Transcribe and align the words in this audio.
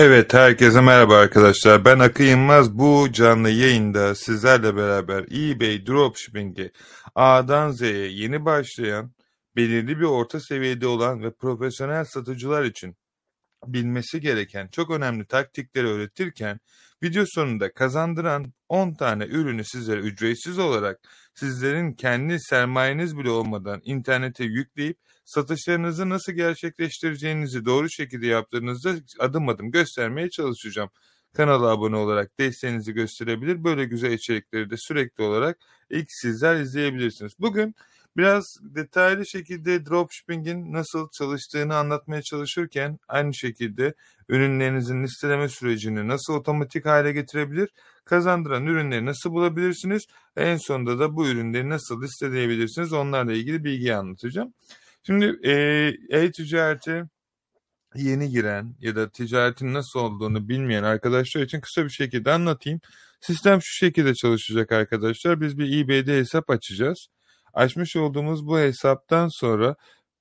Evet, 0.00 0.34
herkese 0.34 0.80
merhaba 0.80 1.16
arkadaşlar. 1.16 1.84
Ben 1.84 1.98
Akı 1.98 2.22
Yılmaz. 2.22 2.78
Bu 2.78 3.08
canlı 3.12 3.50
yayında 3.50 4.14
sizlerle 4.14 4.76
beraber 4.76 5.22
eBay 5.22 5.86
Dropshipping'e 5.86 6.70
A'dan 7.14 7.70
Z'ye 7.70 8.08
yeni 8.08 8.44
başlayan, 8.44 9.12
belirli 9.56 9.98
bir 9.98 10.04
orta 10.04 10.40
seviyede 10.40 10.86
olan 10.86 11.22
ve 11.22 11.34
profesyonel 11.34 12.04
satıcılar 12.04 12.64
için 12.64 12.96
bilmesi 13.66 14.20
gereken 14.20 14.68
çok 14.68 14.90
önemli 14.90 15.26
taktikleri 15.26 15.86
öğretirken 15.86 16.60
video 17.02 17.24
sonunda 17.26 17.72
kazandıran 17.72 18.52
10 18.68 18.94
tane 18.94 19.24
ürünü 19.24 19.64
sizlere 19.64 20.00
ücretsiz 20.00 20.58
olarak 20.58 21.00
sizlerin 21.34 21.92
kendi 21.92 22.40
sermayeniz 22.40 23.18
bile 23.18 23.30
olmadan 23.30 23.80
internete 23.84 24.44
yükleyip 24.44 24.98
satışlarınızı 25.28 26.08
nasıl 26.08 26.32
gerçekleştireceğinizi 26.32 27.64
doğru 27.64 27.90
şekilde 27.90 28.26
yaptığınızda 28.26 28.94
adım 29.18 29.48
adım 29.48 29.70
göstermeye 29.70 30.30
çalışacağım. 30.30 30.90
Kanala 31.36 31.66
abone 31.66 31.96
olarak 31.96 32.38
desteğinizi 32.38 32.92
gösterebilir. 32.92 33.64
Böyle 33.64 33.84
güzel 33.84 34.12
içerikleri 34.12 34.70
de 34.70 34.74
sürekli 34.78 35.24
olarak 35.24 35.58
ilk 35.90 36.06
sizler 36.08 36.56
izleyebilirsiniz. 36.60 37.32
Bugün 37.38 37.74
biraz 38.16 38.44
detaylı 38.62 39.26
şekilde 39.26 39.86
dropshipping'in 39.86 40.72
nasıl 40.72 41.08
çalıştığını 41.18 41.76
anlatmaya 41.76 42.22
çalışırken 42.22 42.98
aynı 43.08 43.34
şekilde 43.34 43.94
ürünlerinizin 44.28 45.02
listeleme 45.02 45.48
sürecini 45.48 46.08
nasıl 46.08 46.34
otomatik 46.34 46.86
hale 46.86 47.12
getirebilir, 47.12 47.68
kazandıran 48.04 48.66
ürünleri 48.66 49.06
nasıl 49.06 49.30
bulabilirsiniz, 49.30 50.02
en 50.36 50.56
sonunda 50.56 50.98
da 50.98 51.16
bu 51.16 51.28
ürünleri 51.28 51.68
nasıl 51.68 52.02
listeleyebilirsiniz 52.02 52.92
onlarla 52.92 53.32
ilgili 53.32 53.64
bilgi 53.64 53.94
anlatacağım. 53.94 54.52
Şimdi 55.08 55.38
e, 55.42 55.52
e-ticarete 56.10 57.02
yeni 57.96 58.30
giren 58.30 58.76
ya 58.80 58.96
da 58.96 59.10
ticaretin 59.10 59.74
nasıl 59.74 60.00
olduğunu 60.00 60.48
bilmeyen 60.48 60.82
arkadaşlar 60.82 61.42
için 61.42 61.60
kısa 61.60 61.84
bir 61.84 61.90
şekilde 61.90 62.32
anlatayım. 62.32 62.80
Sistem 63.20 63.58
şu 63.62 63.84
şekilde 63.86 64.14
çalışacak 64.14 64.72
arkadaşlar. 64.72 65.40
Biz 65.40 65.58
bir 65.58 65.78
eBay'de 65.78 66.18
hesap 66.18 66.50
açacağız. 66.50 67.06
Açmış 67.54 67.96
olduğumuz 67.96 68.46
bu 68.46 68.58
hesaptan 68.58 69.28
sonra 69.28 69.76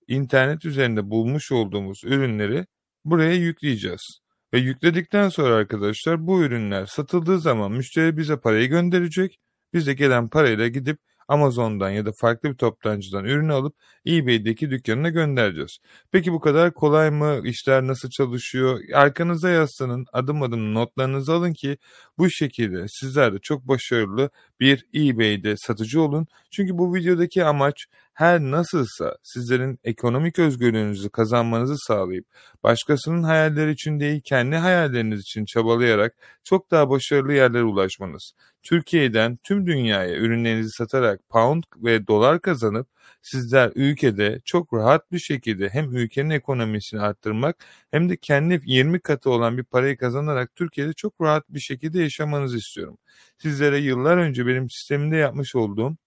internet 0.08 0.66
üzerinde 0.66 1.10
bulmuş 1.10 1.52
olduğumuz 1.52 2.04
ürünleri 2.04 2.66
buraya 3.06 3.34
yükleyeceğiz. 3.36 4.20
Ve 4.54 4.60
yükledikten 4.60 5.30
sonra 5.30 5.56
arkadaşlar 5.56 6.28
bu 6.28 6.44
ürünler 6.44 6.86
satıldığı 6.86 7.40
zaman 7.40 7.72
müşteri 7.72 8.18
bize 8.18 8.38
parayı 8.38 8.70
gönderecek. 8.70 9.40
Biz 9.74 9.96
gelen 9.96 10.30
parayla 10.30 10.68
gidip 10.68 11.00
Amazon'dan 11.28 11.90
ya 11.90 12.06
da 12.06 12.12
farklı 12.12 12.50
bir 12.50 12.58
toptancıdan 12.58 13.26
ürünü 13.26 13.54
alıp 13.54 13.76
eBay'deki 14.08 14.70
dükkanına 14.72 15.10
göndereceğiz. 15.10 15.78
Peki 16.12 16.34
bu 16.34 16.40
kadar 16.40 16.74
kolay 16.74 17.12
mı? 17.12 17.42
İşler 17.44 17.88
nasıl 17.88 18.10
çalışıyor? 18.10 18.80
Arkanıza 18.94 19.50
yaslanın, 19.50 20.06
adım 20.14 20.42
adım 20.42 20.74
notlarınızı 20.74 21.34
alın 21.34 21.54
ki 21.54 21.78
bu 22.18 22.30
şekilde 22.30 22.86
sizler 22.88 23.34
de 23.34 23.40
çok 23.40 23.68
başarılı 23.68 24.30
bir 24.60 24.86
eBay'de 24.96 25.58
satıcı 25.58 26.02
olun. 26.02 26.28
Çünkü 26.52 26.78
bu 26.78 26.96
videodaki 26.96 27.46
amaç 27.46 27.86
her 28.18 28.40
nasılsa 28.42 29.18
sizlerin 29.24 29.80
ekonomik 29.84 30.40
özgürlüğünüzü 30.40 31.10
kazanmanızı 31.10 31.78
sağlayıp 31.78 32.26
başkasının 32.64 33.24
hayalleri 33.24 33.72
için 33.72 34.00
değil 34.00 34.22
kendi 34.26 34.56
hayalleriniz 34.56 35.22
için 35.22 35.46
çabalayarak 35.46 36.16
çok 36.44 36.72
daha 36.72 36.90
başarılı 36.90 37.34
yerlere 37.34 37.64
ulaşmanız. 37.64 38.32
Türkiye'den 38.64 39.38
tüm 39.44 39.68
dünyaya 39.68 40.16
ürünlerinizi 40.18 40.70
satarak 40.70 41.30
pound 41.30 41.64
ve 41.78 42.08
dolar 42.08 42.42
kazanıp 42.42 42.88
sizler 43.22 43.72
ülkede 43.76 44.42
çok 44.46 44.74
rahat 44.74 45.12
bir 45.12 45.20
şekilde 45.20 45.70
hem 45.70 45.96
ülkenin 45.96 46.30
ekonomisini 46.30 47.02
arttırmak 47.02 47.66
hem 47.92 48.10
de 48.10 48.18
kendi 48.18 48.62
20 48.66 49.00
katı 49.00 49.30
olan 49.30 49.58
bir 49.58 49.64
parayı 49.64 49.98
kazanarak 49.98 50.56
Türkiye'de 50.56 50.94
çok 50.94 51.22
rahat 51.22 51.44
bir 51.50 51.60
şekilde 51.60 52.02
yaşamanızı 52.02 52.58
istiyorum. 52.58 52.98
Sizlere 53.38 53.78
yıllar 53.78 54.18
önce 54.18 54.48
benim 54.48 54.70
sistemimde 54.70 55.16
yapmış 55.16 55.56
olduğum 55.56 55.98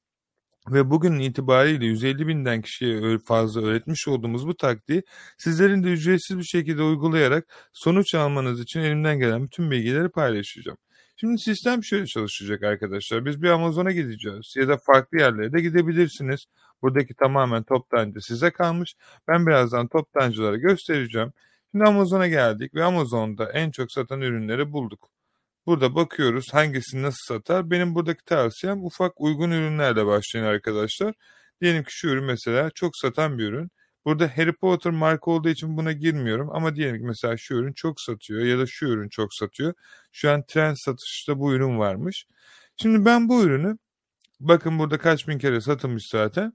ve 0.68 0.90
bugün 0.90 1.18
itibariyle 1.18 1.86
150 1.86 2.26
binden 2.28 2.62
kişiye 2.62 3.18
fazla 3.18 3.62
öğretmiş 3.62 4.08
olduğumuz 4.08 4.46
bu 4.46 4.56
taktiği 4.56 5.02
sizlerin 5.38 5.82
de 5.84 5.88
ücretsiz 5.88 6.38
bir 6.38 6.44
şekilde 6.44 6.82
uygulayarak 6.82 7.70
sonuç 7.72 8.14
almanız 8.14 8.60
için 8.60 8.80
elimden 8.80 9.18
gelen 9.18 9.44
bütün 9.44 9.70
bilgileri 9.70 10.08
paylaşacağım. 10.08 10.78
Şimdi 11.16 11.38
sistem 11.38 11.84
şöyle 11.84 12.06
çalışacak 12.06 12.62
arkadaşlar. 12.62 13.24
Biz 13.24 13.42
bir 13.42 13.48
Amazon'a 13.50 13.92
gideceğiz 13.92 14.54
ya 14.56 14.68
da 14.68 14.76
farklı 14.78 15.18
yerlere 15.18 15.52
de 15.52 15.60
gidebilirsiniz. 15.60 16.46
Buradaki 16.82 17.14
tamamen 17.14 17.62
toptancı 17.62 18.20
size 18.20 18.50
kalmış. 18.50 18.94
Ben 19.28 19.46
birazdan 19.46 19.88
toptancılara 19.88 20.56
göstereceğim. 20.56 21.32
Şimdi 21.70 21.84
Amazon'a 21.84 22.28
geldik 22.28 22.74
ve 22.74 22.84
Amazon'da 22.84 23.52
en 23.52 23.70
çok 23.70 23.92
satan 23.92 24.20
ürünleri 24.20 24.72
bulduk. 24.72 25.10
Burada 25.70 25.94
bakıyoruz 25.94 26.54
hangisini 26.54 27.02
nasıl 27.02 27.34
satar. 27.34 27.70
Benim 27.70 27.94
buradaki 27.94 28.24
tavsiyem 28.24 28.84
ufak 28.84 29.20
uygun 29.20 29.50
ürünlerle 29.50 30.06
başlayın 30.06 30.46
arkadaşlar. 30.46 31.14
Diyelim 31.60 31.84
ki 31.84 31.92
şu 31.92 32.08
ürün 32.08 32.24
mesela 32.24 32.70
çok 32.70 32.96
satan 32.96 33.38
bir 33.38 33.44
ürün. 33.48 33.70
Burada 34.04 34.36
Harry 34.36 34.52
Potter 34.52 34.92
marka 34.92 35.30
olduğu 35.30 35.48
için 35.48 35.76
buna 35.76 35.92
girmiyorum 35.92 36.50
ama 36.52 36.76
diyelim 36.76 36.96
ki 36.96 37.04
mesela 37.04 37.36
şu 37.36 37.54
ürün 37.54 37.72
çok 37.72 38.00
satıyor 38.00 38.40
ya 38.44 38.58
da 38.58 38.66
şu 38.66 38.86
ürün 38.86 39.08
çok 39.08 39.34
satıyor. 39.34 39.74
Şu 40.12 40.30
an 40.30 40.44
trend 40.46 40.76
satışta 40.76 41.38
bu 41.38 41.54
ürün 41.54 41.78
varmış. 41.78 42.26
Şimdi 42.76 43.04
ben 43.04 43.28
bu 43.28 43.42
ürünü 43.42 43.78
bakın 44.40 44.78
burada 44.78 44.98
kaç 44.98 45.28
bin 45.28 45.38
kere 45.38 45.60
satılmış 45.60 46.08
zaten. 46.08 46.52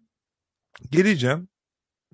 Geleceğim. 0.91 1.49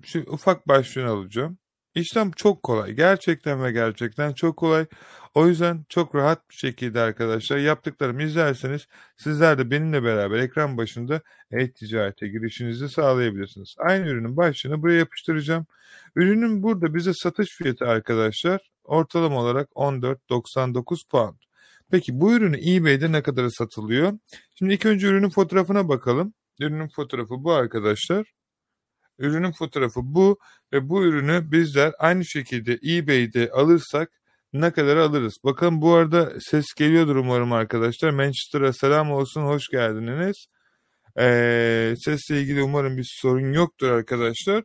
Şu 0.04 0.20
ufak 0.20 0.68
başlığını 0.68 1.10
alacağım. 1.10 1.58
İşlem 1.94 2.30
çok 2.30 2.62
kolay. 2.62 2.92
Gerçekten 2.92 3.64
ve 3.64 3.72
gerçekten 3.72 4.32
çok 4.32 4.56
kolay. 4.56 4.86
O 5.34 5.46
yüzden 5.46 5.84
çok 5.88 6.14
rahat 6.14 6.50
bir 6.50 6.54
şekilde 6.54 7.00
arkadaşlar 7.00 7.58
yaptıklarımı 7.58 8.22
izlerseniz 8.22 8.86
sizler 9.16 9.58
de 9.58 9.70
benimle 9.70 10.02
beraber 10.02 10.38
ekran 10.38 10.76
başında 10.76 11.20
e-ticarete 11.50 12.28
girişinizi 12.28 12.88
sağlayabilirsiniz. 12.88 13.74
Aynı 13.78 14.06
ürünün 14.08 14.36
başlığını 14.36 14.82
buraya 14.82 14.98
yapıştıracağım. 14.98 15.66
Ürünün 16.16 16.62
burada 16.62 16.94
bize 16.94 17.14
satış 17.14 17.48
fiyatı 17.48 17.84
arkadaşlar 17.84 18.60
ortalama 18.84 19.40
olarak 19.40 19.68
14.99 19.70 21.08
pound. 21.10 21.36
Peki 21.90 22.20
bu 22.20 22.32
ürünü 22.34 22.70
eBay'de 22.70 23.12
ne 23.12 23.22
kadar 23.22 23.48
satılıyor? 23.48 24.12
Şimdi 24.58 24.74
ilk 24.74 24.86
önce 24.86 25.06
ürünün 25.06 25.30
fotoğrafına 25.30 25.88
bakalım. 25.88 26.34
Ürünün 26.60 26.88
fotoğrafı 26.88 27.44
bu 27.44 27.52
arkadaşlar. 27.52 28.32
Ürünün 29.18 29.52
fotoğrafı 29.52 30.00
bu 30.04 30.38
ve 30.72 30.88
bu 30.88 31.04
ürünü 31.04 31.52
bizler 31.52 31.92
aynı 31.98 32.24
şekilde 32.24 32.78
eBay'de 32.96 33.50
alırsak 33.50 34.10
ne 34.52 34.70
kadar 34.72 34.96
alırız? 34.96 35.36
Bakın 35.44 35.82
bu 35.82 35.94
arada 35.94 36.32
ses 36.40 36.66
geliyordur 36.76 37.16
umarım 37.16 37.52
arkadaşlar. 37.52 38.10
Manchester'a 38.10 38.72
selam 38.72 39.12
olsun, 39.12 39.42
hoş 39.42 39.68
geldiniz. 39.68 40.46
Ee, 41.18 41.94
sesle 42.04 42.40
ilgili 42.40 42.62
umarım 42.62 42.96
bir 42.96 43.08
sorun 43.20 43.52
yoktur 43.52 43.90
arkadaşlar. 43.90 44.64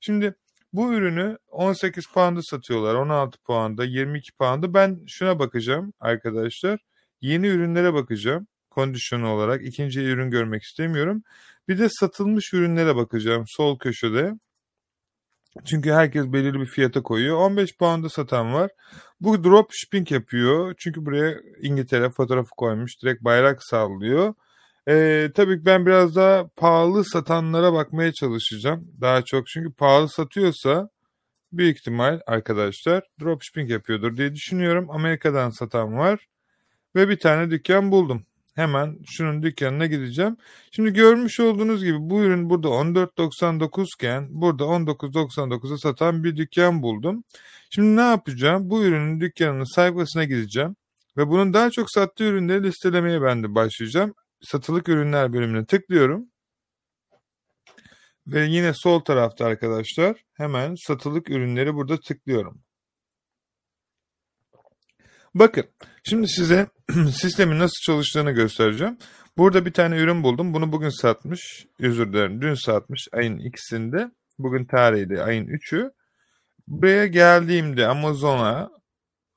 Şimdi 0.00 0.34
bu 0.72 0.94
ürünü 0.94 1.38
18 1.48 2.04
pound'a 2.14 2.42
satıyorlar, 2.42 2.94
16 2.94 3.38
pound'a, 3.38 3.84
22 3.84 4.32
pound'a. 4.32 4.74
Ben 4.74 5.00
şuna 5.06 5.38
bakacağım 5.38 5.92
arkadaşlar. 6.00 6.80
Yeni 7.20 7.46
ürünlere 7.46 7.94
bakacağım 7.94 8.46
kondisyonu 8.70 9.28
olarak. 9.28 9.62
ikinci 9.64 10.00
ürün 10.00 10.30
görmek 10.30 10.62
istemiyorum. 10.62 11.22
Bir 11.68 11.78
de 11.78 11.88
satılmış 11.88 12.54
ürünlere 12.54 12.96
bakacağım 12.96 13.44
sol 13.46 13.78
köşede. 13.78 14.32
Çünkü 15.64 15.92
herkes 15.92 16.26
belirli 16.26 16.60
bir 16.60 16.66
fiyata 16.66 17.02
koyuyor. 17.02 17.36
15 17.36 17.76
pound'a 17.78 18.08
satan 18.08 18.54
var. 18.54 18.70
Bu 19.20 19.44
drop 19.44 19.70
shipping 19.72 20.12
yapıyor. 20.12 20.74
Çünkü 20.78 21.06
buraya 21.06 21.40
İngiltere 21.62 22.10
fotoğrafı 22.10 22.50
koymuş. 22.56 23.02
Direkt 23.02 23.24
bayrak 23.24 23.64
sallıyor. 23.64 24.34
Ee, 24.88 25.30
tabii 25.34 25.64
ben 25.64 25.86
biraz 25.86 26.16
daha 26.16 26.48
pahalı 26.56 27.04
satanlara 27.04 27.72
bakmaya 27.72 28.12
çalışacağım. 28.12 28.92
Daha 29.00 29.22
çok 29.22 29.46
çünkü 29.46 29.72
pahalı 29.72 30.08
satıyorsa 30.08 30.88
büyük 31.52 31.78
ihtimal 31.78 32.20
arkadaşlar 32.26 33.04
dropshipping 33.20 33.70
yapıyordur 33.70 34.16
diye 34.16 34.34
düşünüyorum. 34.34 34.90
Amerika'dan 34.90 35.50
satan 35.50 35.96
var 35.98 36.26
ve 36.96 37.08
bir 37.08 37.18
tane 37.18 37.50
dükkan 37.50 37.90
buldum. 37.90 38.26
Hemen 38.54 38.98
şunun 39.06 39.42
dükkanına 39.42 39.86
gideceğim. 39.86 40.36
Şimdi 40.70 40.92
görmüş 40.92 41.40
olduğunuz 41.40 41.84
gibi 41.84 41.98
bu 42.00 42.20
ürün 42.22 42.50
burada 42.50 42.68
14.99 42.68 43.86
iken 43.96 44.28
burada 44.30 44.64
19.99'a 44.64 45.78
satan 45.78 46.24
bir 46.24 46.36
dükkan 46.36 46.82
buldum. 46.82 47.24
Şimdi 47.70 47.96
ne 47.96 48.00
yapacağım? 48.00 48.70
Bu 48.70 48.84
ürünün 48.84 49.20
dükkanının 49.20 49.64
sayfasına 49.64 50.24
gideceğim. 50.24 50.76
Ve 51.16 51.28
bunun 51.28 51.54
daha 51.54 51.70
çok 51.70 51.90
sattığı 51.90 52.24
ürünleri 52.24 52.62
listelemeye 52.62 53.22
ben 53.22 53.42
de 53.42 53.54
başlayacağım. 53.54 54.14
Satılık 54.42 54.88
ürünler 54.88 55.32
bölümüne 55.32 55.66
tıklıyorum. 55.66 56.26
Ve 58.26 58.46
yine 58.46 58.74
sol 58.74 59.00
tarafta 59.00 59.46
arkadaşlar 59.46 60.24
hemen 60.34 60.74
satılık 60.74 61.30
ürünleri 61.30 61.74
burada 61.74 62.00
tıklıyorum. 62.00 62.62
Bakın 65.34 65.64
şimdi 66.04 66.28
size 66.28 66.66
sistemin 67.12 67.58
nasıl 67.58 67.80
çalıştığını 67.86 68.30
göstereceğim. 68.30 68.98
Burada 69.38 69.66
bir 69.66 69.72
tane 69.72 69.98
ürün 69.98 70.22
buldum. 70.22 70.54
Bunu 70.54 70.72
bugün 70.72 70.88
satmış. 70.88 71.66
Özür 71.80 72.12
dilerim. 72.12 72.42
Dün 72.42 72.54
satmış 72.54 73.08
ayın 73.12 73.38
ikisinde. 73.38 74.10
Bugün 74.38 74.64
tarihi 74.64 75.10
de 75.10 75.22
ayın 75.22 75.46
üçü. 75.46 75.90
Buraya 76.68 77.06
geldiğimde 77.06 77.86
Amazon'a 77.86 78.70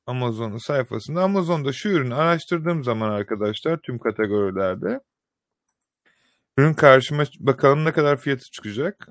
Amazon'un 0.06 0.58
sayfasında. 0.58 1.24
Amazon'da 1.24 1.74
şu 1.74 1.90
ürünü 1.90 2.16
araştırdığım 2.16 2.84
zaman 2.84 3.10
arkadaşlar 3.10 3.78
tüm 3.78 4.00
kategorilerde 4.00 5.00
ürün 6.58 6.74
karşıma 6.74 7.24
bakalım 7.40 7.86
ne 7.86 7.92
kadar 7.92 8.18
fiyatı 8.18 8.52
çıkacak. 8.52 9.08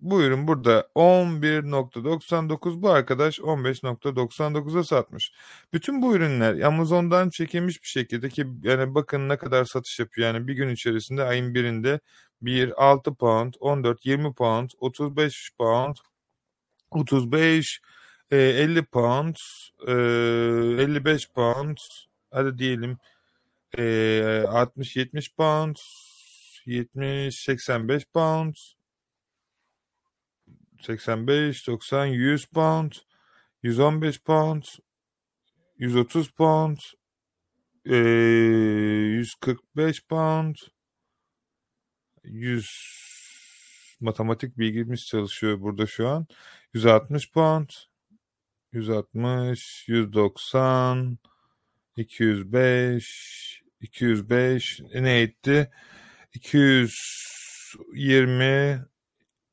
Bu 0.00 0.22
ürün 0.22 0.48
burada 0.48 0.88
11.99 0.94 2.82
bu 2.82 2.90
arkadaş 2.90 3.38
15.99'a 3.38 4.84
satmış. 4.84 5.32
Bütün 5.72 6.02
bu 6.02 6.16
ürünler 6.16 6.60
Amazon'dan 6.60 7.30
çekilmiş 7.30 7.82
bir 7.82 7.88
şekilde 7.88 8.28
ki 8.28 8.46
yani 8.62 8.94
bakın 8.94 9.28
ne 9.28 9.36
kadar 9.36 9.64
satış 9.64 9.98
yapıyor. 9.98 10.34
Yani 10.34 10.48
bir 10.48 10.54
gün 10.54 10.68
içerisinde 10.68 11.24
ayın 11.24 11.54
birinde 11.54 12.00
1 12.42 12.84
6 12.84 13.14
pound, 13.14 13.54
14 13.60 14.06
20 14.06 14.34
pound, 14.34 14.70
35 14.78 15.50
pound, 15.58 15.96
35 16.90 17.80
50 18.30 18.84
pound, 18.84 19.36
55 19.86 21.30
pound, 21.30 21.76
hadi 22.30 22.58
diyelim 22.58 22.98
60-70 23.74 25.34
pound, 25.36 25.76
70-85 26.66 28.04
pound, 28.14 28.54
85, 30.80 31.68
90, 31.68 32.06
100 32.06 32.46
pound, 32.46 32.92
115 33.62 34.24
pound, 34.24 34.64
130 35.78 36.30
pound, 36.30 36.78
145 37.84 40.06
pound, 40.08 40.56
100 42.24 42.66
matematik 44.00 44.58
bilgimiz 44.58 45.06
çalışıyor 45.06 45.60
burada 45.60 45.86
şu 45.86 46.08
an. 46.08 46.26
160 46.74 47.32
pound, 47.32 47.68
160, 48.72 49.88
190, 49.88 51.18
205, 51.96 53.62
205 53.80 54.80
ne 54.94 55.20
etti? 55.20 55.70
220, 56.32 58.84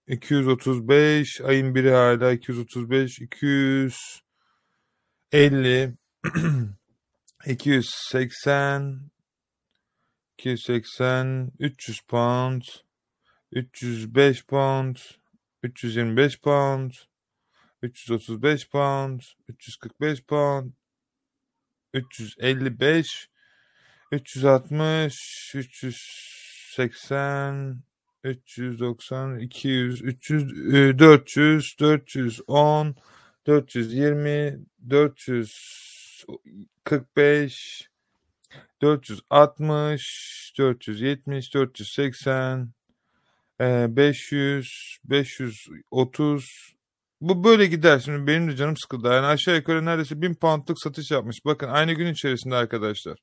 235 0.07 1.42
ayın 1.42 1.75
biri 1.75 1.92
hala 1.92 2.31
235 2.31 3.19
250 3.19 5.94
280 7.45 9.12
280 10.38 11.51
300 11.59 12.01
pound 12.01 12.63
305 13.51 14.45
pound 14.45 14.98
325 15.63 16.42
pound 16.42 16.92
335 17.83 18.69
pound 18.69 19.21
345 19.50 20.25
pound 20.25 20.74
355 21.94 23.30
360 24.12 25.56
380 25.56 27.87
390, 28.28 29.40
200, 29.40 30.02
300, 30.02 31.00
400, 31.00 31.76
410, 31.80 32.96
420, 33.48 34.60
445, 34.90 37.90
460, 38.82 40.54
470, 40.58 41.54
480, 41.54 42.74
500, 43.60 44.98
530. 45.04 46.78
Bu 47.22 47.44
böyle 47.44 47.66
gider. 47.66 48.00
Şimdi 48.00 48.28
benim 48.28 48.52
de 48.52 48.56
canım 48.56 48.78
sıkıldı. 48.78 49.08
Yani 49.08 49.26
aşağı 49.26 49.56
yukarı 49.56 49.86
neredeyse 49.86 50.22
1000 50.22 50.34
poundluk 50.34 50.80
satış 50.80 51.12
yapmış. 51.12 51.38
Bakın 51.46 51.68
aynı 51.68 51.94
gün 51.94 52.14
içerisinde 52.14 52.56
arkadaşlar. 52.56 53.18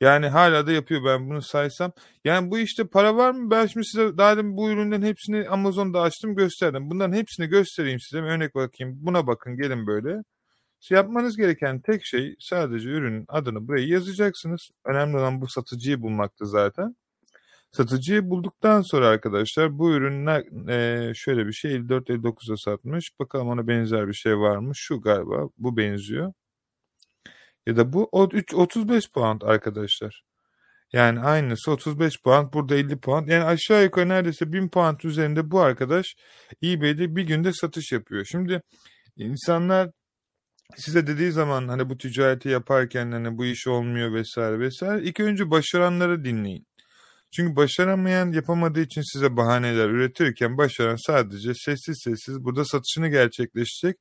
Yani 0.00 0.28
hala 0.28 0.66
da 0.66 0.72
yapıyor 0.72 1.04
ben 1.04 1.30
bunu 1.30 1.42
saysam. 1.42 1.92
Yani 2.24 2.50
bu 2.50 2.58
işte 2.58 2.86
para 2.86 3.16
var 3.16 3.30
mı? 3.30 3.50
Ben 3.50 3.66
şimdi 3.66 3.86
size 3.86 4.18
daha 4.18 4.36
demin 4.36 4.56
bu 4.56 4.70
ürünlerin 4.70 5.02
hepsini 5.02 5.48
Amazon'da 5.48 6.00
açtım 6.00 6.34
gösterdim. 6.36 6.90
Bunların 6.90 7.12
hepsini 7.16 7.46
göstereyim 7.46 8.00
size. 8.00 8.22
Örnek 8.22 8.54
bakayım. 8.54 8.96
Buna 9.02 9.26
bakın 9.26 9.56
gelin 9.56 9.86
böyle. 9.86 10.22
Yapmanız 10.90 11.36
gereken 11.36 11.80
tek 11.80 12.04
şey 12.06 12.34
sadece 12.40 12.88
ürünün 12.88 13.24
adını 13.28 13.68
buraya 13.68 13.86
yazacaksınız. 13.86 14.70
Önemli 14.84 15.16
olan 15.18 15.40
bu 15.40 15.48
satıcıyı 15.48 16.02
bulmaktı 16.02 16.46
zaten. 16.46 16.96
Satıcıyı 17.72 18.30
bulduktan 18.30 18.82
sonra 18.82 19.08
arkadaşlar 19.08 19.78
bu 19.78 19.92
ürünler 19.92 20.68
e, 20.70 21.14
şöyle 21.14 21.46
bir 21.46 21.52
şey 21.52 21.72
54-59'a 21.76 22.56
satmış. 22.56 23.10
Bakalım 23.20 23.48
ona 23.48 23.68
benzer 23.68 24.08
bir 24.08 24.14
şey 24.14 24.38
var 24.38 24.56
mı? 24.56 24.72
Şu 24.74 25.00
galiba 25.00 25.48
bu 25.58 25.76
benziyor. 25.76 26.32
Ya 27.66 27.76
da 27.76 27.92
bu 27.92 28.08
35 28.12 29.10
puan 29.10 29.40
arkadaşlar. 29.42 30.22
Yani 30.92 31.20
aynısı 31.20 31.70
35 31.72 32.22
puan. 32.22 32.52
Burada 32.52 32.74
50 32.74 33.00
puan. 33.00 33.26
Yani 33.26 33.44
aşağı 33.44 33.84
yukarı 33.84 34.08
neredeyse 34.08 34.52
1000 34.52 34.68
puan 34.68 34.98
üzerinde 35.04 35.50
bu 35.50 35.60
arkadaş 35.60 36.06
eBay'de 36.64 37.16
bir 37.16 37.22
günde 37.22 37.52
satış 37.52 37.92
yapıyor. 37.92 38.24
Şimdi 38.24 38.62
insanlar 39.16 39.90
size 40.76 41.06
dediği 41.06 41.32
zaman 41.32 41.68
hani 41.68 41.90
bu 41.90 41.98
ticareti 41.98 42.48
yaparken 42.48 43.12
hani 43.12 43.38
bu 43.38 43.44
iş 43.44 43.66
olmuyor 43.66 44.14
vesaire 44.14 44.58
vesaire. 44.60 45.02
İlk 45.04 45.20
önce 45.20 45.50
başaranları 45.50 46.24
dinleyin. 46.24 46.66
Çünkü 47.36 47.56
başaramayan 47.56 48.32
yapamadığı 48.32 48.80
için 48.80 49.02
size 49.12 49.36
bahaneler 49.36 49.88
üretirken 49.88 50.58
başaran 50.58 50.96
sadece 51.06 51.54
sessiz 51.54 52.00
sessiz 52.04 52.44
burada 52.44 52.64
satışını 52.64 53.08
gerçekleşecek 53.08 53.96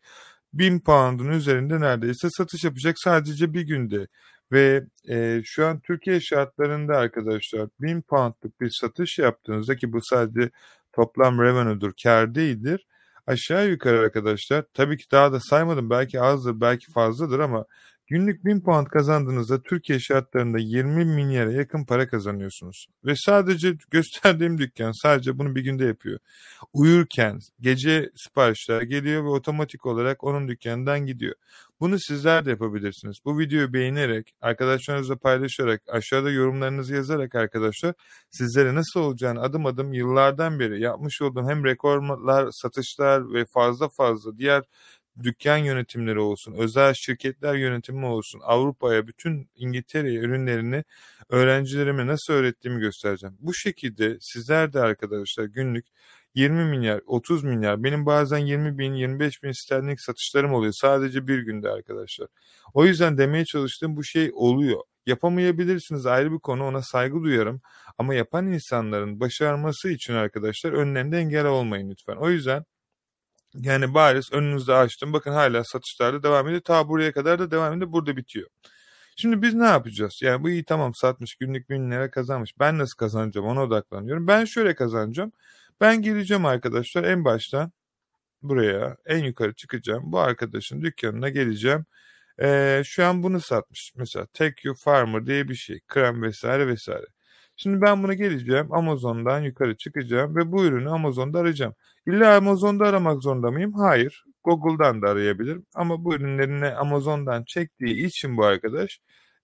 1000 0.53 0.80
pound'un 0.80 1.30
üzerinde 1.30 1.80
neredeyse 1.80 2.27
satış 2.38 2.63
yapacak 2.63 2.95
sadece 3.00 3.53
bir 3.53 3.62
günde. 3.62 4.07
Ve 4.51 4.83
e, 5.09 5.42
şu 5.45 5.65
an 5.68 5.80
Türkiye 5.80 6.19
şartlarında 6.21 6.98
arkadaşlar 6.98 7.69
1000 7.81 8.01
poundluk 8.01 8.62
bir 8.62 8.69
satış 8.81 9.19
yaptığınızda 9.19 9.75
ki 9.75 9.94
bu 9.94 10.00
sadece 10.03 10.50
toplam 10.94 11.39
revenue'dur, 11.39 11.92
kar 12.03 12.36
değildir. 12.36 12.86
Aşağı 13.27 13.69
yukarı 13.69 14.00
arkadaşlar 14.00 14.65
tabii 14.74 14.98
ki 14.98 15.06
daha 15.12 15.33
da 15.33 15.39
saymadım 15.39 15.89
belki 15.89 16.21
azdır 16.21 16.62
belki 16.62 16.92
fazladır 16.92 17.39
ama 17.39 17.65
Günlük 18.11 18.45
1000 18.45 18.61
puan 18.61 18.85
kazandığınızda 18.85 19.61
Türkiye 19.61 19.99
şartlarında 19.99 20.57
20 20.59 21.05
milyara 21.05 21.51
yakın 21.51 21.85
para 21.85 22.07
kazanıyorsunuz. 22.07 22.85
Ve 23.05 23.13
sadece 23.15 23.77
gösterdiğim 23.91 24.57
dükkan 24.57 24.91
sadece 25.03 25.37
bunu 25.37 25.55
bir 25.55 25.63
günde 25.63 25.85
yapıyor. 25.85 26.19
Uyurken 26.73 27.39
gece 27.61 28.09
siparişler 28.15 28.81
geliyor 28.81 29.23
ve 29.23 29.27
otomatik 29.27 29.85
olarak 29.85 30.23
onun 30.23 30.47
dükkanından 30.47 31.05
gidiyor. 31.05 31.35
Bunu 31.79 31.95
sizler 31.99 32.45
de 32.45 32.49
yapabilirsiniz. 32.49 33.18
Bu 33.25 33.39
videoyu 33.39 33.73
beğenerek, 33.73 34.33
arkadaşlarınızla 34.41 35.15
paylaşarak, 35.15 35.81
aşağıda 35.87 36.31
yorumlarınızı 36.31 36.95
yazarak 36.95 37.35
arkadaşlar 37.35 37.94
sizlere 38.30 38.75
nasıl 38.75 38.99
olacağını 38.99 39.41
adım 39.41 39.65
adım 39.65 39.94
yıllardan 39.94 40.59
beri 40.59 40.81
yapmış 40.81 41.21
olduğum 41.21 41.49
hem 41.49 41.65
rekorlar, 41.65 42.49
satışlar 42.51 43.33
ve 43.33 43.45
fazla 43.45 43.89
fazla 43.89 44.37
diğer 44.37 44.63
dükkan 45.23 45.57
yönetimleri 45.57 46.19
olsun, 46.19 46.54
özel 46.54 46.94
şirketler 46.94 47.56
yönetimi 47.56 48.06
olsun, 48.06 48.42
Avrupa'ya, 48.44 49.07
bütün 49.07 49.49
İngiltere'ye 49.56 50.19
ürünlerini 50.19 50.83
öğrencilerime 51.30 52.07
nasıl 52.07 52.33
öğrettiğimi 52.33 52.80
göstereceğim. 52.80 53.37
Bu 53.40 53.54
şekilde 53.54 54.18
sizler 54.21 54.73
de 54.73 54.80
arkadaşlar 54.80 55.45
günlük 55.45 55.85
20 56.35 56.66
milyar, 56.66 57.01
30 57.06 57.44
milyar, 57.44 57.83
benim 57.83 58.06
bazen 58.06 58.37
20 58.37 58.78
bin, 58.78 58.94
25 58.94 59.44
bin 59.44 59.51
sterling 59.51 59.99
satışlarım 59.99 60.54
oluyor 60.54 60.73
sadece 60.75 61.28
bir 61.28 61.40
günde 61.40 61.69
arkadaşlar. 61.69 62.28
O 62.73 62.85
yüzden 62.85 63.18
demeye 63.18 63.45
çalıştığım 63.45 63.95
bu 63.97 64.04
şey 64.04 64.31
oluyor. 64.33 64.81
Yapamayabilirsiniz 65.06 66.06
ayrı 66.06 66.31
bir 66.31 66.40
konu 66.40 66.63
ona 66.66 66.81
saygı 66.81 67.23
duyarım 67.23 67.61
ama 67.97 68.13
yapan 68.16 68.47
insanların 68.47 69.19
başarması 69.19 69.90
için 69.90 70.13
arkadaşlar 70.13 70.71
önlerinde 70.71 71.18
engel 71.18 71.45
olmayın 71.45 71.90
lütfen. 71.90 72.16
O 72.16 72.30
yüzden 72.30 72.63
yani 73.55 73.93
bariz 73.93 74.33
önünüzde 74.33 74.73
açtım. 74.73 75.13
Bakın 75.13 75.31
hala 75.31 75.63
satışlarda 75.63 76.23
devam 76.23 76.47
ediyor. 76.47 76.61
Ta 76.61 76.87
buraya 76.89 77.11
kadar 77.11 77.39
da 77.39 77.51
devam 77.51 77.73
ediyor. 77.73 77.91
Burada 77.91 78.17
bitiyor. 78.17 78.47
Şimdi 79.15 79.41
biz 79.41 79.53
ne 79.53 79.65
yapacağız? 79.65 80.19
Yani 80.21 80.43
bu 80.43 80.49
iyi 80.49 80.65
tamam 80.65 80.95
satmış 80.95 81.35
günlük 81.35 81.69
bin 81.69 81.91
lira 81.91 82.11
kazanmış. 82.11 82.59
Ben 82.59 82.77
nasıl 82.77 82.97
kazanacağım 82.97 83.47
ona 83.47 83.63
odaklanıyorum. 83.63 84.27
Ben 84.27 84.45
şöyle 84.45 84.75
kazanacağım. 84.75 85.31
Ben 85.81 86.01
geleceğim 86.01 86.45
arkadaşlar 86.45 87.03
en 87.03 87.25
baştan 87.25 87.71
buraya 88.41 88.97
en 89.05 89.23
yukarı 89.23 89.55
çıkacağım. 89.55 90.11
Bu 90.11 90.19
arkadaşın 90.19 90.81
dükkanına 90.81 91.29
geleceğim. 91.29 91.85
Ee, 92.41 92.81
şu 92.85 93.05
an 93.05 93.23
bunu 93.23 93.41
satmış. 93.41 93.93
Mesela 93.95 94.25
Take 94.25 94.55
You 94.63 94.75
Farmer 94.75 95.25
diye 95.25 95.49
bir 95.49 95.55
şey. 95.55 95.79
Krem 95.87 96.23
vesaire 96.23 96.67
vesaire. 96.67 97.05
Şimdi 97.63 97.81
ben 97.81 98.03
bunu 98.03 98.13
geleceğim 98.13 98.73
Amazon'dan 98.73 99.41
yukarı 99.41 99.77
çıkacağım 99.77 100.35
ve 100.35 100.51
bu 100.51 100.63
ürünü 100.63 100.89
Amazon'da 100.89 101.39
arayacağım. 101.39 101.75
İlla 102.07 102.35
Amazon'da 102.37 102.87
aramak 102.87 103.21
zorunda 103.23 103.51
mıyım? 103.51 103.73
Hayır. 103.73 104.25
Google'dan 104.44 105.01
da 105.01 105.09
arayabilirim. 105.09 105.65
Ama 105.75 106.03
bu 106.06 106.15
ürünlerini 106.15 106.68
Amazon'dan 106.68 107.44
çektiği 107.44 108.06
için 108.06 108.37
bu 108.37 108.45
arkadaş 108.45 108.99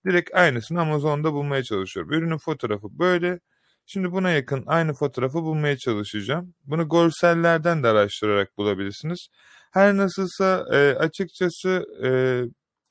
direkt 0.06 0.34
aynısını 0.34 0.80
Amazon'da 0.80 1.32
bulmaya 1.32 1.62
çalışıyorum. 1.62 2.12
Ürünün 2.12 2.38
fotoğrafı 2.38 2.98
böyle. 2.98 3.40
Şimdi 3.86 4.12
buna 4.12 4.30
yakın 4.30 4.64
aynı 4.66 4.94
fotoğrafı 4.94 5.42
bulmaya 5.42 5.76
çalışacağım. 5.76 6.54
Bunu 6.64 6.88
görsellerden 6.88 7.82
de 7.82 7.88
araştırarak 7.88 8.58
bulabilirsiniz. 8.58 9.28
Her 9.72 9.96
nasılsa 9.96 10.66
e, 10.72 10.94
açıkçası 10.94 11.86
e, 12.04 12.08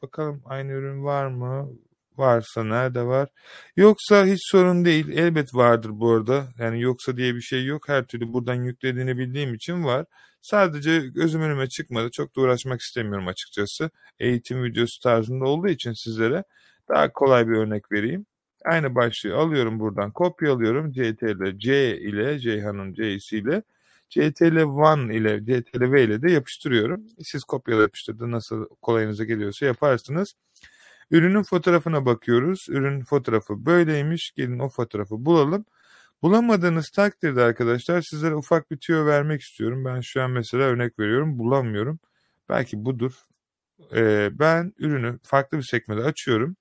Bakalım 0.02 0.42
aynı 0.46 0.72
ürün 0.72 1.04
var 1.04 1.28
mı? 1.28 1.70
Varsa 2.20 2.64
nerede 2.64 3.04
var? 3.06 3.30
Yoksa 3.78 4.26
hiç 4.26 4.40
sorun 4.52 4.86
değil. 4.86 5.10
Elbet 5.18 5.56
vardır 5.56 5.90
bu 5.94 6.12
arada. 6.12 6.48
Yani 6.60 6.82
yoksa 6.82 7.18
diye 7.18 7.36
bir 7.36 7.42
şey 7.42 7.66
yok. 7.66 7.90
Her 7.90 8.06
türlü 8.08 8.34
buradan 8.34 8.56
yüklediğini 8.56 9.18
bildiğim 9.18 9.54
için 9.54 9.84
var. 9.84 10.06
Sadece 10.42 11.00
gözüm 11.00 11.42
önüme 11.42 11.70
çıkmadı. 11.70 12.10
Çok 12.12 12.36
da 12.36 12.42
uğraşmak 12.42 12.82
istemiyorum 12.82 13.28
açıkçası. 13.28 13.90
Eğitim 14.20 14.64
videosu 14.64 15.00
tarzında 15.04 15.46
olduğu 15.46 15.68
için 15.68 15.94
sizlere 15.94 16.44
daha 16.90 17.14
kolay 17.14 17.48
bir 17.48 17.54
örnek 17.54 17.92
vereyim. 17.92 18.26
Aynı 18.66 18.96
başlığı 18.96 19.36
alıyorum 19.36 19.80
buradan. 19.80 20.12
Kopya 20.12 20.54
alıyorum. 20.54 20.92
CTRL 20.92 21.58
C 21.58 21.98
ile 22.00 22.40
Ceyhan'ın 22.40 22.94
C'si 22.94 23.38
ile 23.38 23.64
CTRL 24.10 25.10
1 25.10 25.14
ile 25.14 25.46
CTRL 25.46 25.92
V 25.92 26.04
ile 26.04 26.22
de 26.22 26.32
yapıştırıyorum. 26.32 27.04
Siz 27.22 27.44
kopyala 27.44 27.82
yapıştırdı 27.82 28.32
nasıl 28.32 28.68
kolayınıza 28.82 29.24
geliyorsa 29.24 29.66
yaparsınız. 29.66 30.34
Ürünün 31.12 31.44
fotoğrafına 31.44 32.06
bakıyoruz. 32.06 32.66
Ürün 32.70 33.04
fotoğrafı 33.04 33.66
böyleymiş. 33.66 34.32
Gelin 34.36 34.60
o 34.60 34.70
fotoğrafı 34.70 35.26
bulalım. 35.26 35.66
Bulamadığınız 36.22 36.90
takdirde 36.90 37.44
arkadaşlar 37.44 38.02
sizlere 38.02 38.36
ufak 38.36 38.72
bir 38.72 38.78
tüyo 38.78 39.06
vermek 39.06 39.42
istiyorum. 39.42 39.86
Ben 39.86 40.02
şu 40.02 40.22
an 40.22 40.32
mesela 40.32 40.64
örnek 40.64 41.00
veriyorum. 41.00 41.40
Bulamıyorum. 41.40 42.00
Belki 42.50 42.86
budur. 42.86 43.14
Ee, 43.96 44.30
ben 44.40 44.74
ürünü 44.80 45.20
farklı 45.24 45.58
bir 45.58 45.64
sekmede 45.64 46.04
açıyorum. 46.04 46.56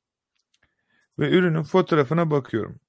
Ve 1.19 1.31
ürünün 1.31 1.63
fotoğrafına 1.63 2.31
bakıyorum. 2.31 2.81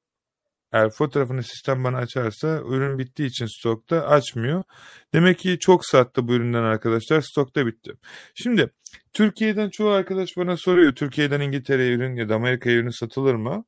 Eğer 0.72 0.90
fotoğrafını 0.90 1.44
sistem 1.44 1.84
bana 1.84 1.98
açarsa 1.98 2.62
ürün 2.66 2.98
bittiği 3.00 3.30
için 3.30 3.46
stokta 3.46 4.08
açmıyor. 4.08 4.64
Demek 5.14 5.40
ki 5.40 5.60
çok 5.60 5.86
sattı 5.86 6.28
bu 6.28 6.34
üründen 6.34 6.64
arkadaşlar. 6.64 7.22
Stokta 7.22 7.66
bitti. 7.66 7.94
Şimdi 8.36 8.70
Türkiye'den 9.14 9.70
çoğu 9.70 9.90
arkadaş 9.90 10.38
bana 10.38 10.58
soruyor. 10.58 10.96
Türkiye'den 10.96 11.42
İngiltere'ye 11.42 11.92
ürün 11.94 12.16
ya 12.16 12.30
da 12.30 12.36
Amerika'ya 12.36 12.76
ürün 12.78 13.00
satılır 13.00 13.36
mı? 13.36 13.66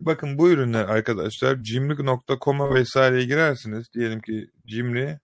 Bakın 0.00 0.38
bu 0.38 0.50
ürünler 0.50 0.84
arkadaşlar 0.84 1.62
cimri.com'a 1.62 2.74
vesaireye 2.74 3.24
girersiniz. 3.24 3.86
Diyelim 3.94 4.20
ki 4.20 4.50
cimri 4.66 5.18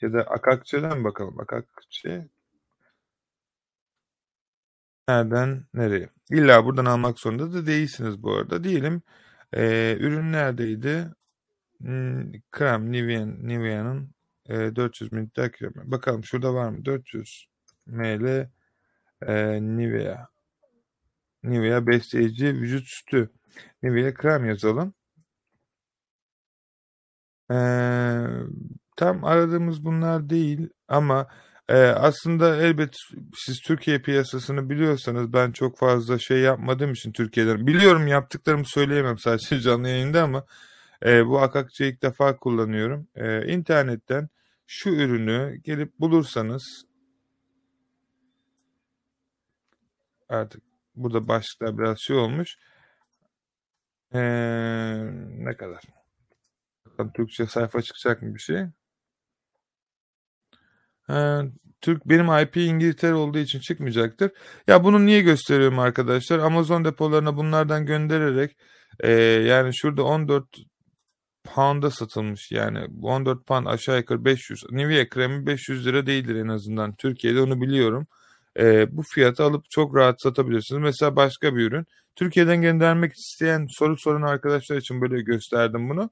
ya 0.00 0.12
da 0.12 0.22
akakçıdan 0.22 1.04
bakalım. 1.04 1.40
Akakçı 1.40 2.28
nereden 5.08 5.66
nereye? 5.74 6.10
İlla 6.30 6.64
buradan 6.64 6.84
almak 6.84 7.18
zorunda 7.18 7.52
da 7.52 7.66
değilsiniz 7.66 8.22
bu 8.22 8.34
arada. 8.34 8.64
Diyelim 8.64 9.02
e, 9.52 9.96
ürün 10.00 10.32
neredeydi? 10.32 11.10
Hmm, 11.80 12.32
krem 12.50 12.92
Nivea, 12.92 13.26
Nivea'nın 13.26 14.10
e, 14.48 14.76
400 14.76 15.12
mililitre 15.12 15.50
kremi. 15.52 15.90
Bakalım 15.92 16.24
şurada 16.24 16.54
var 16.54 16.70
mı? 16.70 16.84
400 16.84 17.46
ml 17.86 18.48
e, 19.26 19.62
Nivea. 19.62 20.28
Nivea 21.42 21.86
besleyici 21.86 22.46
vücut 22.54 22.86
sütü. 22.86 23.30
Nivea 23.82 24.14
krem 24.14 24.44
yazalım. 24.44 24.94
Ee, 27.50 27.54
tam 28.96 29.24
aradığımız 29.24 29.84
bunlar 29.84 30.30
değil 30.30 30.70
ama 30.88 31.26
e, 31.68 31.74
aslında 31.76 32.56
elbet 32.56 32.94
siz 33.36 33.60
Türkiye 33.60 33.98
piyasasını 33.98 34.70
biliyorsanız 34.70 35.32
ben 35.32 35.52
çok 35.52 35.78
fazla 35.78 36.18
şey 36.18 36.38
yapmadığım 36.40 36.92
için 36.92 37.12
Türkiye'den 37.12 37.66
biliyorum 37.66 38.06
yaptıklarımı 38.06 38.64
söyleyemem 38.66 39.18
sadece 39.18 39.60
canlı 39.60 39.88
yayında 39.88 40.22
ama 40.22 40.44
e, 41.06 41.26
bu 41.26 41.40
akakçıyı 41.40 41.90
ilk 41.92 42.02
defa 42.02 42.36
kullanıyorum. 42.36 43.08
E, 43.16 43.52
internetten 43.52 44.28
şu 44.66 44.90
ürünü 44.90 45.60
gelip 45.64 46.00
bulursanız 46.00 46.84
artık 50.28 50.62
burada 50.96 51.28
başlıklar 51.28 51.78
biraz 51.78 51.98
şey 52.00 52.16
olmuş. 52.16 52.56
Ee, 54.14 54.20
ne 55.44 55.56
kadar? 55.56 55.82
Türkçe 57.14 57.46
sayfa 57.46 57.82
çıkacak 57.82 58.22
mı 58.22 58.34
bir 58.34 58.40
şey? 58.40 58.66
Ee, 61.10 61.38
Türk 61.80 62.06
benim 62.08 62.42
IP 62.42 62.56
İngiltere 62.56 63.14
olduğu 63.14 63.38
için 63.38 63.60
çıkmayacaktır. 63.60 64.30
Ya 64.66 64.84
bunu 64.84 65.06
niye 65.06 65.20
gösteriyorum 65.20 65.78
arkadaşlar? 65.78 66.38
Amazon 66.38 66.84
depolarına 66.84 67.36
bunlardan 67.36 67.86
göndererek 67.86 68.56
e, 69.00 69.12
yani 69.22 69.70
şurada 69.76 70.02
14 70.04 70.44
pound'a 71.44 71.90
satılmış 71.90 72.52
yani 72.52 72.86
14 73.02 73.46
pound 73.46 73.66
aşağı 73.66 73.98
yukarı 73.98 74.24
500. 74.24 74.64
Nivea 74.70 75.08
kremi 75.08 75.46
500 75.46 75.86
lira 75.86 76.06
değildir 76.06 76.36
en 76.36 76.48
azından. 76.48 76.94
Türkiye'de 76.94 77.40
onu 77.42 77.60
biliyorum. 77.60 78.06
E, 78.58 78.96
bu 78.96 79.02
fiyatı 79.14 79.44
alıp 79.44 79.70
çok 79.70 79.96
rahat 79.96 80.22
satabilirsiniz. 80.22 80.82
Mesela 80.82 81.16
başka 81.16 81.56
bir 81.56 81.66
ürün. 81.66 81.86
Türkiye'den 82.16 82.62
göndermek 82.62 83.12
isteyen 83.12 83.66
soru 83.70 83.96
sorun 83.98 84.22
arkadaşlar 84.22 84.76
için 84.76 85.00
böyle 85.00 85.22
gösterdim 85.22 85.88
bunu. 85.88 86.10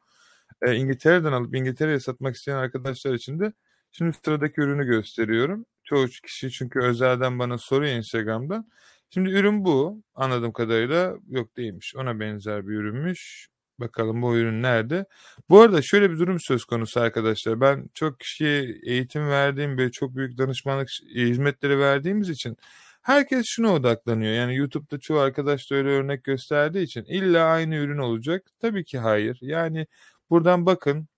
E, 0.62 0.74
İngiltere'den 0.74 1.32
alıp 1.32 1.56
İngiltere'ye 1.56 2.00
satmak 2.00 2.34
isteyen 2.34 2.56
arkadaşlar 2.56 3.14
için 3.14 3.40
de 3.40 3.52
şimdi 3.98 4.16
sıradaki 4.24 4.60
ürünü 4.60 4.84
gösteriyorum. 4.86 5.66
Çoğu 5.84 6.06
kişi 6.06 6.50
çünkü 6.50 6.80
özelden 6.80 7.38
bana 7.38 7.58
soruyor 7.58 7.96
Instagram'dan. 7.96 8.68
Şimdi 9.10 9.30
ürün 9.30 9.64
bu 9.64 10.02
anladığım 10.14 10.52
kadarıyla 10.52 11.16
yok 11.28 11.56
değilmiş 11.56 11.96
ona 11.96 12.20
benzer 12.20 12.68
bir 12.68 12.74
ürünmüş. 12.74 13.48
Bakalım 13.80 14.22
bu 14.22 14.36
ürün 14.36 14.62
nerede? 14.62 15.04
Bu 15.50 15.60
arada 15.60 15.82
şöyle 15.82 16.10
bir 16.10 16.18
durum 16.18 16.40
söz 16.40 16.64
konusu 16.64 17.00
arkadaşlar. 17.00 17.60
Ben 17.60 17.88
çok 17.94 18.20
kişiye 18.20 18.78
eğitim 18.86 19.28
verdiğim 19.28 19.78
ve 19.78 19.90
çok 19.90 20.16
büyük 20.16 20.38
danışmanlık 20.38 20.88
hizmetleri 21.14 21.78
verdiğimiz 21.78 22.28
için 22.30 22.56
herkes 23.02 23.46
şuna 23.46 23.74
odaklanıyor. 23.74 24.32
Yani 24.32 24.56
YouTube'da 24.56 24.98
çoğu 25.00 25.18
arkadaş 25.18 25.70
da 25.70 25.74
öyle 25.74 25.88
örnek 25.88 26.24
gösterdiği 26.24 26.82
için 26.82 27.04
illa 27.04 27.44
aynı 27.46 27.76
ürün 27.76 27.98
olacak. 27.98 28.46
Tabii 28.60 28.84
ki 28.84 28.98
hayır. 28.98 29.38
Yani 29.42 29.86
buradan 30.30 30.66
bakın 30.66 31.08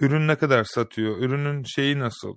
ürün 0.00 0.28
ne 0.28 0.36
kadar 0.36 0.64
satıyor, 0.64 1.18
ürünün 1.18 1.64
şeyi 1.64 1.98
nasıl. 1.98 2.36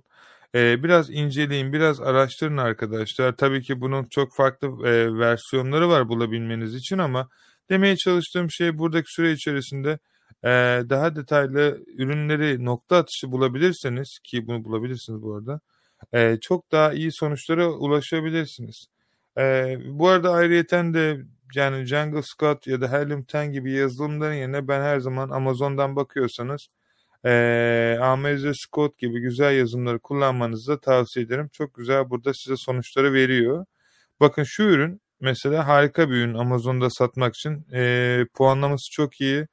Ee, 0.54 0.82
biraz 0.82 1.10
inceleyin, 1.10 1.72
biraz 1.72 2.00
araştırın 2.00 2.56
arkadaşlar. 2.56 3.36
Tabii 3.36 3.62
ki 3.62 3.80
bunun 3.80 4.06
çok 4.10 4.36
farklı 4.36 4.68
e, 4.88 5.18
versiyonları 5.18 5.88
var 5.88 6.08
bulabilmeniz 6.08 6.74
için 6.74 6.98
ama 6.98 7.28
Demeye 7.70 7.96
çalıştığım 7.96 8.50
şey 8.50 8.78
buradaki 8.78 9.14
süre 9.14 9.32
içerisinde 9.32 9.98
e, 10.44 10.48
daha 10.88 11.16
detaylı 11.16 11.84
ürünleri 11.86 12.64
nokta 12.64 12.96
atışı 12.96 13.32
bulabilirseniz 13.32 14.18
ki 14.24 14.46
bunu 14.46 14.64
bulabilirsiniz 14.64 15.22
bu 15.22 15.34
arada 15.34 15.60
e, 16.12 16.38
çok 16.40 16.72
daha 16.72 16.92
iyi 16.92 17.10
sonuçlara 17.12 17.68
ulaşabilirsiniz. 17.68 18.86
E, 19.38 19.76
bu 19.84 20.08
arada 20.08 20.30
ayrıyeten 20.32 20.94
de 20.94 21.18
yani 21.54 21.86
Jungle 21.86 22.22
Scout 22.22 22.66
ya 22.66 22.80
da 22.80 22.92
Helium 22.92 23.26
10 23.34 23.52
gibi 23.52 23.72
yazılımların 23.72 24.34
yerine 24.34 24.68
ben 24.68 24.80
her 24.80 25.00
zaman 25.00 25.30
Amazon'dan 25.30 25.96
bakıyorsanız 25.96 26.68
e, 27.24 27.98
AMZ 28.02 28.56
Scout 28.56 28.98
gibi 28.98 29.20
güzel 29.20 29.58
yazılımları 29.58 29.98
kullanmanızı 29.98 30.72
da 30.72 30.80
tavsiye 30.80 31.26
ederim. 31.26 31.48
Çok 31.52 31.74
güzel 31.74 32.10
burada 32.10 32.34
size 32.34 32.56
sonuçları 32.56 33.12
veriyor. 33.12 33.66
Bakın 34.20 34.44
şu 34.44 34.62
ürün 34.62 35.00
mesela 35.20 35.68
harika 35.68 36.10
bir 36.10 36.14
ürün 36.14 36.34
Amazon'da 36.34 36.90
satmak 36.90 37.34
için. 37.36 37.66
E, 37.72 38.26
puanlaması 38.34 38.90
çok 38.92 39.20
iyi. 39.20 39.46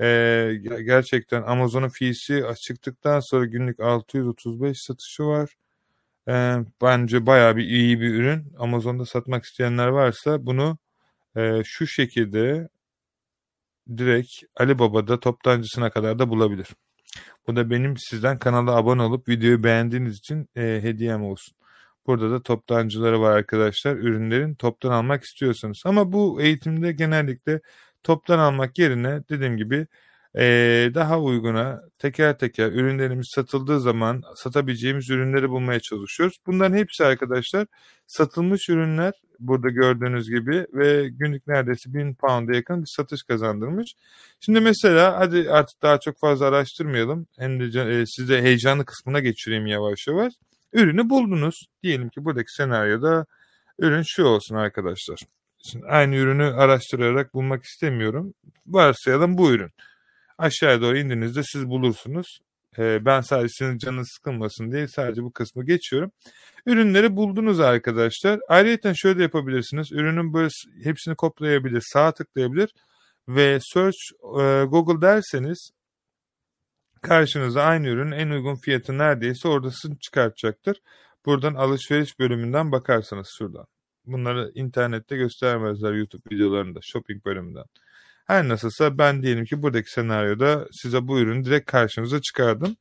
E, 0.00 0.52
gerçekten 0.86 1.42
Amazon'un 1.42 1.88
fiysi 1.88 2.44
çıktıktan 2.66 3.20
sonra 3.20 3.44
günlük 3.46 3.80
635 3.80 4.76
satışı 4.80 5.24
var. 5.24 5.50
E, 6.28 6.32
bence 6.82 7.26
bayağı 7.26 7.56
bir 7.56 7.64
iyi 7.64 8.00
bir 8.00 8.14
ürün. 8.14 8.52
Amazon'da 8.58 9.06
satmak 9.06 9.44
isteyenler 9.44 9.88
varsa 9.88 10.46
bunu 10.46 10.78
e, 11.36 11.62
şu 11.64 11.86
şekilde 11.86 12.68
direkt 13.96 14.30
Alibaba'da 14.56 15.20
toptancısına 15.20 15.90
kadar 15.90 16.18
da 16.18 16.30
bulabilir. 16.30 16.68
Bu 17.46 17.56
da 17.56 17.70
benim 17.70 17.96
sizden 17.96 18.38
kanala 18.38 18.76
abone 18.76 19.02
olup 19.02 19.28
videoyu 19.28 19.64
beğendiğiniz 19.64 20.18
için 20.18 20.48
e, 20.56 20.62
hediyem 20.62 21.24
olsun. 21.24 21.56
Burada 22.06 22.30
da 22.30 22.42
toptancıları 22.42 23.20
var 23.20 23.32
arkadaşlar. 23.36 23.96
Ürünlerin 23.96 24.54
toptan 24.54 24.90
almak 24.90 25.24
istiyorsanız. 25.24 25.82
Ama 25.86 26.12
bu 26.12 26.42
eğitimde 26.42 26.92
genellikle 26.92 27.60
toptan 28.02 28.38
almak 28.38 28.78
yerine 28.78 29.22
dediğim 29.28 29.56
gibi 29.56 29.86
ee, 30.38 30.90
daha 30.94 31.20
uyguna 31.20 31.82
teker 31.98 32.38
teker 32.38 32.72
ürünlerimiz 32.72 33.26
satıldığı 33.34 33.80
zaman 33.80 34.22
satabileceğimiz 34.36 35.10
ürünleri 35.10 35.50
bulmaya 35.50 35.80
çalışıyoruz. 35.80 36.38
Bunların 36.46 36.76
hepsi 36.76 37.04
arkadaşlar 37.04 37.66
satılmış 38.06 38.68
ürünler 38.68 39.12
burada 39.42 39.68
gördüğünüz 39.68 40.30
gibi 40.30 40.66
ve 40.72 41.08
günlük 41.08 41.46
neredeyse 41.46 41.94
1000 41.94 42.14
pound'a 42.14 42.56
yakın 42.56 42.82
bir 42.82 42.86
satış 42.86 43.22
kazandırmış. 43.22 43.94
Şimdi 44.40 44.60
mesela 44.60 45.18
hadi 45.18 45.50
artık 45.50 45.82
daha 45.82 46.00
çok 46.00 46.18
fazla 46.18 46.46
araştırmayalım. 46.46 47.26
Hem 47.38 47.60
de 47.60 48.00
e, 48.00 48.06
size 48.06 48.42
heyecanlı 48.42 48.84
kısmına 48.84 49.20
geçireyim 49.20 49.66
yavaş 49.66 50.06
yavaş. 50.06 50.32
Ürünü 50.72 51.10
buldunuz. 51.10 51.66
Diyelim 51.82 52.08
ki 52.08 52.24
buradaki 52.24 52.52
senaryoda 52.52 53.26
ürün 53.78 54.02
şu 54.06 54.24
olsun 54.24 54.56
arkadaşlar. 54.56 55.18
Şimdi 55.64 55.86
aynı 55.86 56.16
ürünü 56.16 56.44
araştırarak 56.44 57.34
bulmak 57.34 57.64
istemiyorum. 57.64 58.34
Varsayalım 58.66 59.38
bu 59.38 59.50
ürün. 59.52 59.70
Aşağıya 60.38 60.80
doğru 60.80 60.98
indiğinizde 60.98 61.42
siz 61.42 61.68
bulursunuz. 61.68 62.40
E, 62.78 63.04
ben 63.04 63.20
sadece 63.20 63.48
sizin 63.48 63.78
canınız 63.78 64.08
sıkılmasın 64.16 64.72
diye 64.72 64.88
sadece 64.88 65.22
bu 65.22 65.32
kısmı 65.32 65.64
geçiyorum. 65.64 66.12
Ürünleri 66.66 67.16
buldunuz 67.16 67.60
arkadaşlar. 67.60 68.40
Ayrıca 68.48 68.92
şöyle 68.94 69.22
yapabilirsiniz. 69.22 69.92
Ürünün 69.92 70.34
böyle 70.34 70.48
hepsini 70.84 71.16
kopyalayabilir, 71.16 71.82
sağ 71.92 72.12
tıklayabilir 72.12 72.70
ve 73.28 73.58
search 73.62 73.96
e, 74.40 74.64
Google 74.64 75.02
derseniz 75.02 75.70
karşınıza 77.02 77.62
aynı 77.62 77.88
ürünün 77.88 78.12
en 78.12 78.30
uygun 78.30 78.54
fiyatı 78.54 78.98
neredeyse 78.98 79.48
oradasını 79.48 79.98
çıkartacaktır. 79.98 80.76
Buradan 81.26 81.54
alışveriş 81.54 82.18
bölümünden 82.18 82.72
bakarsanız 82.72 83.28
şuradan. 83.38 83.66
Bunları 84.06 84.52
internette 84.54 85.16
göstermezler 85.16 85.92
YouTube 85.92 86.34
videolarında, 86.34 86.80
shopping 86.82 87.24
bölümünden. 87.24 87.64
Her 88.32 88.48
nasılsa 88.48 88.98
ben 88.98 89.22
diyelim 89.22 89.44
ki 89.44 89.62
buradaki 89.62 89.90
senaryoda 89.90 90.68
size 90.72 91.08
bu 91.08 91.20
ürünü 91.20 91.44
direkt 91.44 91.70
karşınıza 91.70 92.20
çıkardım. 92.20 92.76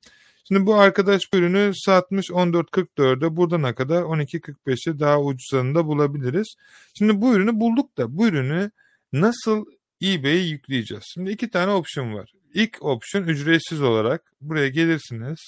Şimdi 0.47 0.65
bu 0.65 0.75
arkadaş 0.75 1.33
bu 1.33 1.37
ürünü 1.37 1.71
satmış 1.75 2.29
14.44'e 2.29 3.35
buradan 3.35 3.75
kadar 3.75 4.01
12.45'e 4.01 4.99
daha 4.99 5.21
ucuzlarını 5.21 5.85
bulabiliriz. 5.85 6.55
Şimdi 6.97 7.21
bu 7.21 7.35
ürünü 7.35 7.59
bulduk 7.59 7.97
da 7.97 8.17
bu 8.17 8.27
ürünü 8.27 8.71
nasıl 9.13 9.65
eBay'e 10.03 10.47
yükleyeceğiz? 10.47 11.03
Şimdi 11.13 11.31
iki 11.31 11.49
tane 11.49 11.71
opsiyon 11.71 12.13
var. 12.13 12.31
İlk 12.53 12.77
opsiyon 12.81 13.27
ücretsiz 13.27 13.81
olarak 13.81 14.33
buraya 14.41 14.67
gelirsiniz 14.67 15.39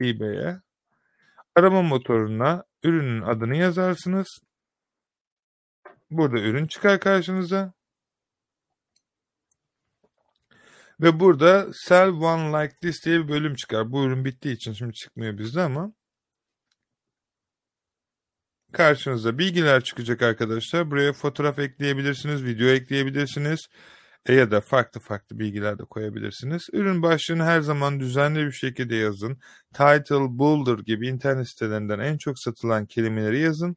eBay'e. 0.00 0.60
Arama 1.54 1.82
motoruna 1.82 2.64
ürünün 2.82 3.22
adını 3.22 3.56
yazarsınız. 3.56 4.38
Burada 6.10 6.38
ürün 6.38 6.66
çıkar 6.66 7.00
karşınıza. 7.00 7.77
Ve 11.00 11.20
burada 11.20 11.66
sell 11.72 12.08
one 12.08 12.64
like 12.64 12.76
this 12.82 13.04
diye 13.04 13.18
bir 13.20 13.28
bölüm 13.28 13.54
çıkar. 13.54 13.92
Bu 13.92 14.04
ürün 14.04 14.24
bittiği 14.24 14.54
için 14.54 14.72
şimdi 14.72 14.92
çıkmıyor 14.92 15.38
bizde 15.38 15.62
ama. 15.62 15.92
Karşınıza 18.72 19.38
bilgiler 19.38 19.84
çıkacak 19.84 20.22
arkadaşlar. 20.22 20.90
Buraya 20.90 21.12
fotoğraf 21.12 21.58
ekleyebilirsiniz, 21.58 22.44
video 22.44 22.68
ekleyebilirsiniz 22.68 23.68
e 24.26 24.34
ya 24.34 24.50
da 24.50 24.60
farklı 24.60 25.00
farklı 25.00 25.38
bilgiler 25.38 25.78
de 25.78 25.84
koyabilirsiniz. 25.84 26.68
Ürün 26.72 27.02
başlığını 27.02 27.44
her 27.44 27.60
zaman 27.60 28.00
düzenli 28.00 28.46
bir 28.46 28.52
şekilde 28.52 28.96
yazın. 28.96 29.38
Title, 29.74 30.38
Boulder 30.38 30.78
gibi 30.78 31.08
internet 31.08 31.48
sitelerinden 31.48 31.98
en 31.98 32.18
çok 32.18 32.38
satılan 32.38 32.86
kelimeleri 32.86 33.40
yazın. 33.40 33.76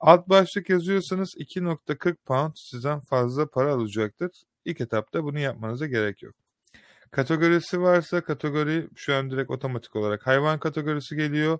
Alt 0.00 0.28
başlık 0.28 0.70
yazıyorsanız 0.70 1.34
2.40 1.36 2.16
pound 2.26 2.52
sizden 2.56 3.00
fazla 3.00 3.46
para 3.50 3.72
alacaktır. 3.74 4.30
İlk 4.64 4.80
etapta 4.80 5.24
bunu 5.24 5.38
yapmanıza 5.38 5.86
gerek 5.86 6.22
yok. 6.22 6.41
Kategorisi 7.12 7.80
varsa 7.80 8.20
kategori 8.20 8.88
şu 8.96 9.14
an 9.14 9.30
direkt 9.30 9.50
otomatik 9.50 9.96
olarak 9.96 10.26
hayvan 10.26 10.58
kategorisi 10.58 11.16
geliyor. 11.16 11.58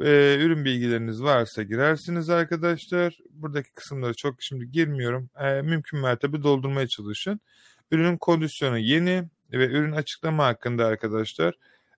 Ee, 0.00 0.36
ürün 0.40 0.64
bilgileriniz 0.64 1.22
varsa 1.22 1.62
girersiniz 1.62 2.30
arkadaşlar. 2.30 3.18
Buradaki 3.30 3.72
kısımları 3.72 4.14
çok 4.14 4.34
şimdi 4.42 4.70
girmiyorum. 4.70 5.30
Ee, 5.40 5.62
mümkün 5.62 6.00
mertebe 6.00 6.42
doldurmaya 6.42 6.88
çalışın. 6.88 7.40
Ürünün 7.90 8.16
kondisyonu 8.16 8.78
yeni 8.78 9.24
ve 9.52 9.66
ürün 9.66 9.92
açıklama 9.92 10.46
hakkında 10.46 10.86
arkadaşlar 10.86 11.54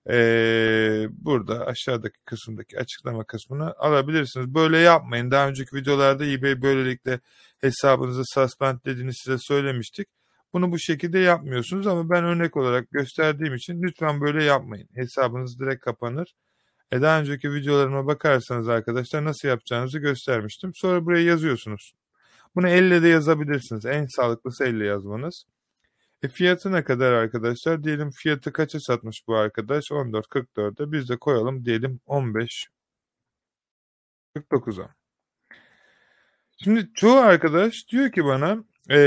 ee, 0.09 1.07
burada 1.11 1.65
aşağıdaki 1.65 2.19
kısımdaki 2.25 2.79
açıklama 2.79 3.23
kısmını 3.23 3.73
alabilirsiniz. 3.77 4.53
Böyle 4.53 4.77
yapmayın. 4.77 5.31
Daha 5.31 5.47
önceki 5.47 5.75
videolarda 5.75 6.25
eBay 6.25 6.61
böylelikle 6.61 7.19
hesabınızı 7.61 8.23
suspendlediğini 8.33 9.13
size 9.13 9.37
söylemiştik. 9.39 10.07
Bunu 10.53 10.71
bu 10.71 10.79
şekilde 10.79 11.19
yapmıyorsunuz 11.19 11.87
ama 11.87 12.09
ben 12.09 12.23
örnek 12.23 12.57
olarak 12.57 12.91
gösterdiğim 12.91 13.55
için 13.55 13.83
lütfen 13.83 14.21
böyle 14.21 14.43
yapmayın. 14.43 14.89
Hesabınız 14.95 15.59
direkt 15.59 15.85
kapanır. 15.85 16.35
E 16.91 17.01
daha 17.01 17.19
önceki 17.19 17.53
videolarıma 17.53 18.07
bakarsanız 18.07 18.69
arkadaşlar 18.69 19.25
nasıl 19.25 19.47
yapacağınızı 19.47 19.99
göstermiştim. 19.99 20.73
Sonra 20.75 21.05
buraya 21.05 21.23
yazıyorsunuz. 21.23 21.93
Bunu 22.55 22.69
elle 22.69 23.03
de 23.03 23.07
yazabilirsiniz. 23.07 23.85
En 23.85 24.05
sağlıklısı 24.05 24.63
elle 24.63 24.85
yazmanız. 24.85 25.45
E 26.23 26.27
fiyatı 26.27 26.71
ne 26.71 26.83
kadar 26.83 27.13
arkadaşlar? 27.13 27.83
Diyelim 27.83 28.11
fiyatı 28.11 28.53
kaça 28.53 28.79
satmış 28.79 29.27
bu 29.27 29.35
arkadaş? 29.35 29.91
14.44'e 29.91 30.91
biz 30.91 31.09
de 31.09 31.17
koyalım 31.17 31.65
diyelim 31.65 31.99
15.49'a. 32.07 34.95
Şimdi 36.63 36.93
çoğu 36.93 37.17
arkadaş 37.17 37.87
diyor 37.87 38.11
ki 38.11 38.25
bana 38.25 38.63
ee, 38.89 38.99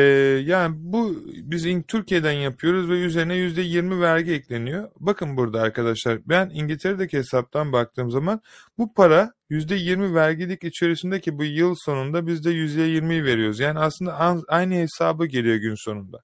yani 0.47 0.75
bu 0.79 1.17
biz 1.27 1.67
Türkiye'den 1.89 2.33
yapıyoruz 2.33 2.89
ve 2.91 2.93
üzerine 2.93 3.35
yüzde 3.35 3.63
20 3.63 4.01
vergi 4.01 4.33
ekleniyor. 4.33 4.91
Bakın 5.01 5.37
burada 5.37 5.61
arkadaşlar 5.61 6.19
ben 6.29 6.51
İngiltere'deki 6.55 7.19
hesaptan 7.19 7.73
baktığım 7.73 8.11
zaman 8.11 8.41
bu 8.79 8.95
para 8.95 9.33
yüzde 9.51 9.75
20 9.75 10.15
vergilik 10.15 10.65
içerisindeki 10.65 11.39
bu 11.39 11.45
yıl 11.45 11.75
sonunda 11.79 12.27
biz 12.27 12.45
de 12.45 12.51
yüzde 12.51 12.89
20'yi 12.89 13.25
veriyoruz. 13.25 13.61
Yani 13.61 13.79
aslında 13.79 14.45
aynı 14.49 14.75
hesabı 14.75 15.27
geliyor 15.27 15.57
gün 15.57 15.75
sonunda. 15.75 16.19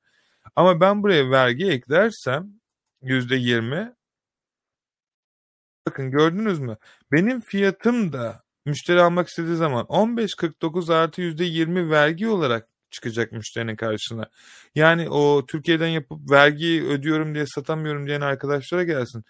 Ama 0.56 0.80
ben 0.80 1.02
buraya 1.02 1.30
vergi 1.30 1.66
eklersem 1.70 2.48
yüzde 3.02 3.36
20 3.36 3.94
bakın 5.86 6.10
gördünüz 6.10 6.60
mü? 6.60 6.76
Benim 7.12 7.40
fiyatım 7.40 8.12
da 8.12 8.42
müşteri 8.66 9.02
almak 9.02 9.28
istediği 9.28 9.56
zaman 9.56 9.86
15.49 9.86 10.94
artı 10.94 11.22
%20 11.22 11.90
vergi 11.90 12.28
olarak 12.28 12.69
çıkacak 12.90 13.32
müşterinin 13.32 13.76
karşısına. 13.76 14.30
Yani 14.74 15.10
o 15.10 15.46
Türkiye'den 15.46 15.88
yapıp 15.88 16.30
vergi 16.30 16.84
ödüyorum 16.84 17.34
diye 17.34 17.46
satamıyorum 17.46 18.06
diyen 18.06 18.20
arkadaşlara 18.20 18.84
gelsin. 18.84 19.24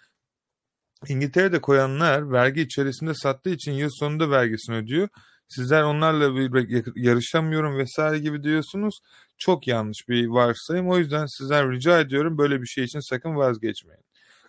İngiltere'de 1.07 1.61
koyanlar 1.61 2.31
vergi 2.31 2.61
içerisinde 2.61 3.13
sattığı 3.13 3.49
için 3.49 3.71
yıl 3.71 3.89
sonunda 3.91 4.29
vergisini 4.29 4.75
ödüyor. 4.75 5.09
Sizler 5.47 5.83
onlarla 5.83 6.35
bir 6.35 6.83
yarışamıyorum 6.95 7.77
vesaire 7.77 8.19
gibi 8.19 8.43
diyorsunuz. 8.43 8.99
Çok 9.37 9.67
yanlış 9.67 10.09
bir 10.09 10.27
varsayım. 10.27 10.89
O 10.89 10.97
yüzden 10.97 11.25
sizler 11.25 11.71
rica 11.71 11.99
ediyorum 11.99 12.37
böyle 12.37 12.61
bir 12.61 12.67
şey 12.67 12.83
için 12.83 12.99
sakın 12.99 13.35
vazgeçmeyin. 13.35 14.03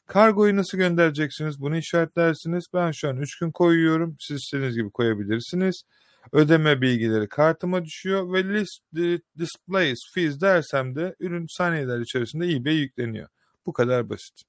Kargoyu 0.07 0.57
nasıl 0.57 0.79
göndereceksiniz? 0.79 1.61
Bunu 1.61 1.77
işaretlersiniz. 1.77 2.65
Ben 2.75 2.91
şu 2.91 3.09
an 3.09 3.17
3 3.17 3.39
gün 3.39 3.51
koyuyorum. 3.51 4.17
Siz 4.21 4.37
istediğiniz 4.37 4.77
gibi 4.77 4.91
koyabilirsiniz. 4.91 5.83
Ödeme 6.33 6.81
bilgileri 6.81 7.29
kartıma 7.29 7.85
düşüyor 7.85 8.33
ve 8.33 8.45
list 8.45 8.83
displays 9.39 9.99
fees 10.15 10.41
dersem 10.41 10.97
de 10.97 11.17
ürün 11.21 11.47
saniyeler 11.49 12.01
içerisinde 12.01 12.53
eBay 12.53 12.75
yükleniyor. 12.75 13.29
Bu 13.67 13.73
kadar 13.73 14.09
basit. 14.09 14.43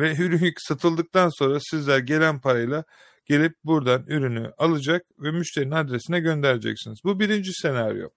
Ve 0.00 0.16
ürün 0.18 0.52
satıldıktan 0.58 1.28
sonra 1.38 1.58
sizler 1.60 1.98
gelen 1.98 2.40
parayla 2.40 2.84
gelip 3.26 3.56
buradan 3.64 4.04
ürünü 4.06 4.52
alacak 4.58 5.06
ve 5.18 5.30
müşterinin 5.30 5.70
adresine 5.70 6.20
göndereceksiniz. 6.20 6.98
Bu 7.04 7.20
birinci 7.20 7.50
senaryo. 7.52 8.08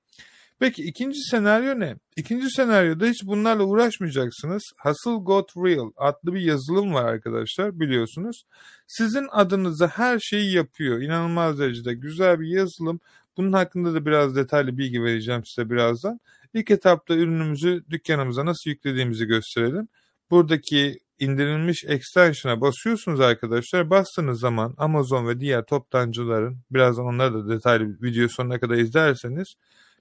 Peki 0.59 0.83
ikinci 0.83 1.19
senaryo 1.31 1.79
ne? 1.79 1.95
İkinci 2.15 2.49
senaryoda 2.49 3.05
hiç 3.05 3.25
bunlarla 3.25 3.63
uğraşmayacaksınız. 3.63 4.63
Hustle 4.83 5.23
Got 5.23 5.57
Real 5.57 5.91
adlı 5.97 6.33
bir 6.33 6.41
yazılım 6.41 6.93
var 6.93 7.05
arkadaşlar 7.05 7.79
biliyorsunuz. 7.79 8.43
Sizin 8.87 9.27
adınıza 9.31 9.87
her 9.87 10.19
şeyi 10.19 10.53
yapıyor. 10.53 11.01
İnanılmaz 11.01 11.59
derecede 11.59 11.93
güzel 11.93 12.39
bir 12.39 12.47
yazılım. 12.47 12.99
Bunun 13.37 13.53
hakkında 13.53 13.93
da 13.93 14.05
biraz 14.05 14.35
detaylı 14.35 14.77
bilgi 14.77 15.03
vereceğim 15.03 15.41
size 15.45 15.69
birazdan. 15.69 16.19
İlk 16.53 16.71
etapta 16.71 17.15
ürünümüzü 17.15 17.83
dükkanımıza 17.89 18.45
nasıl 18.45 18.69
yüklediğimizi 18.69 19.25
gösterelim. 19.25 19.87
Buradaki 20.31 20.99
indirilmiş 21.19 21.83
extension'a 21.87 22.61
basıyorsunuz 22.61 23.19
arkadaşlar. 23.19 23.89
Bastığınız 23.89 24.39
zaman 24.39 24.73
Amazon 24.77 25.27
ve 25.27 25.39
diğer 25.39 25.65
toptancıların 25.65 26.57
birazdan 26.71 27.05
onları 27.05 27.33
da 27.33 27.49
detaylı 27.49 27.97
video 28.01 28.27
sonuna 28.27 28.59
kadar 28.59 28.75
izlerseniz 28.75 29.55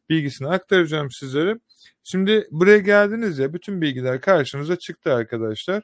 bilgisini 0.09 0.49
aktaracağım 0.49 1.09
sizlere. 1.11 1.59
Şimdi 2.05 2.49
buraya 2.51 2.79
geldiniz 2.79 3.39
ya 3.39 3.53
bütün 3.53 3.81
bilgiler 3.81 4.21
karşınıza 4.21 4.77
çıktı 4.77 5.15
arkadaşlar. 5.15 5.83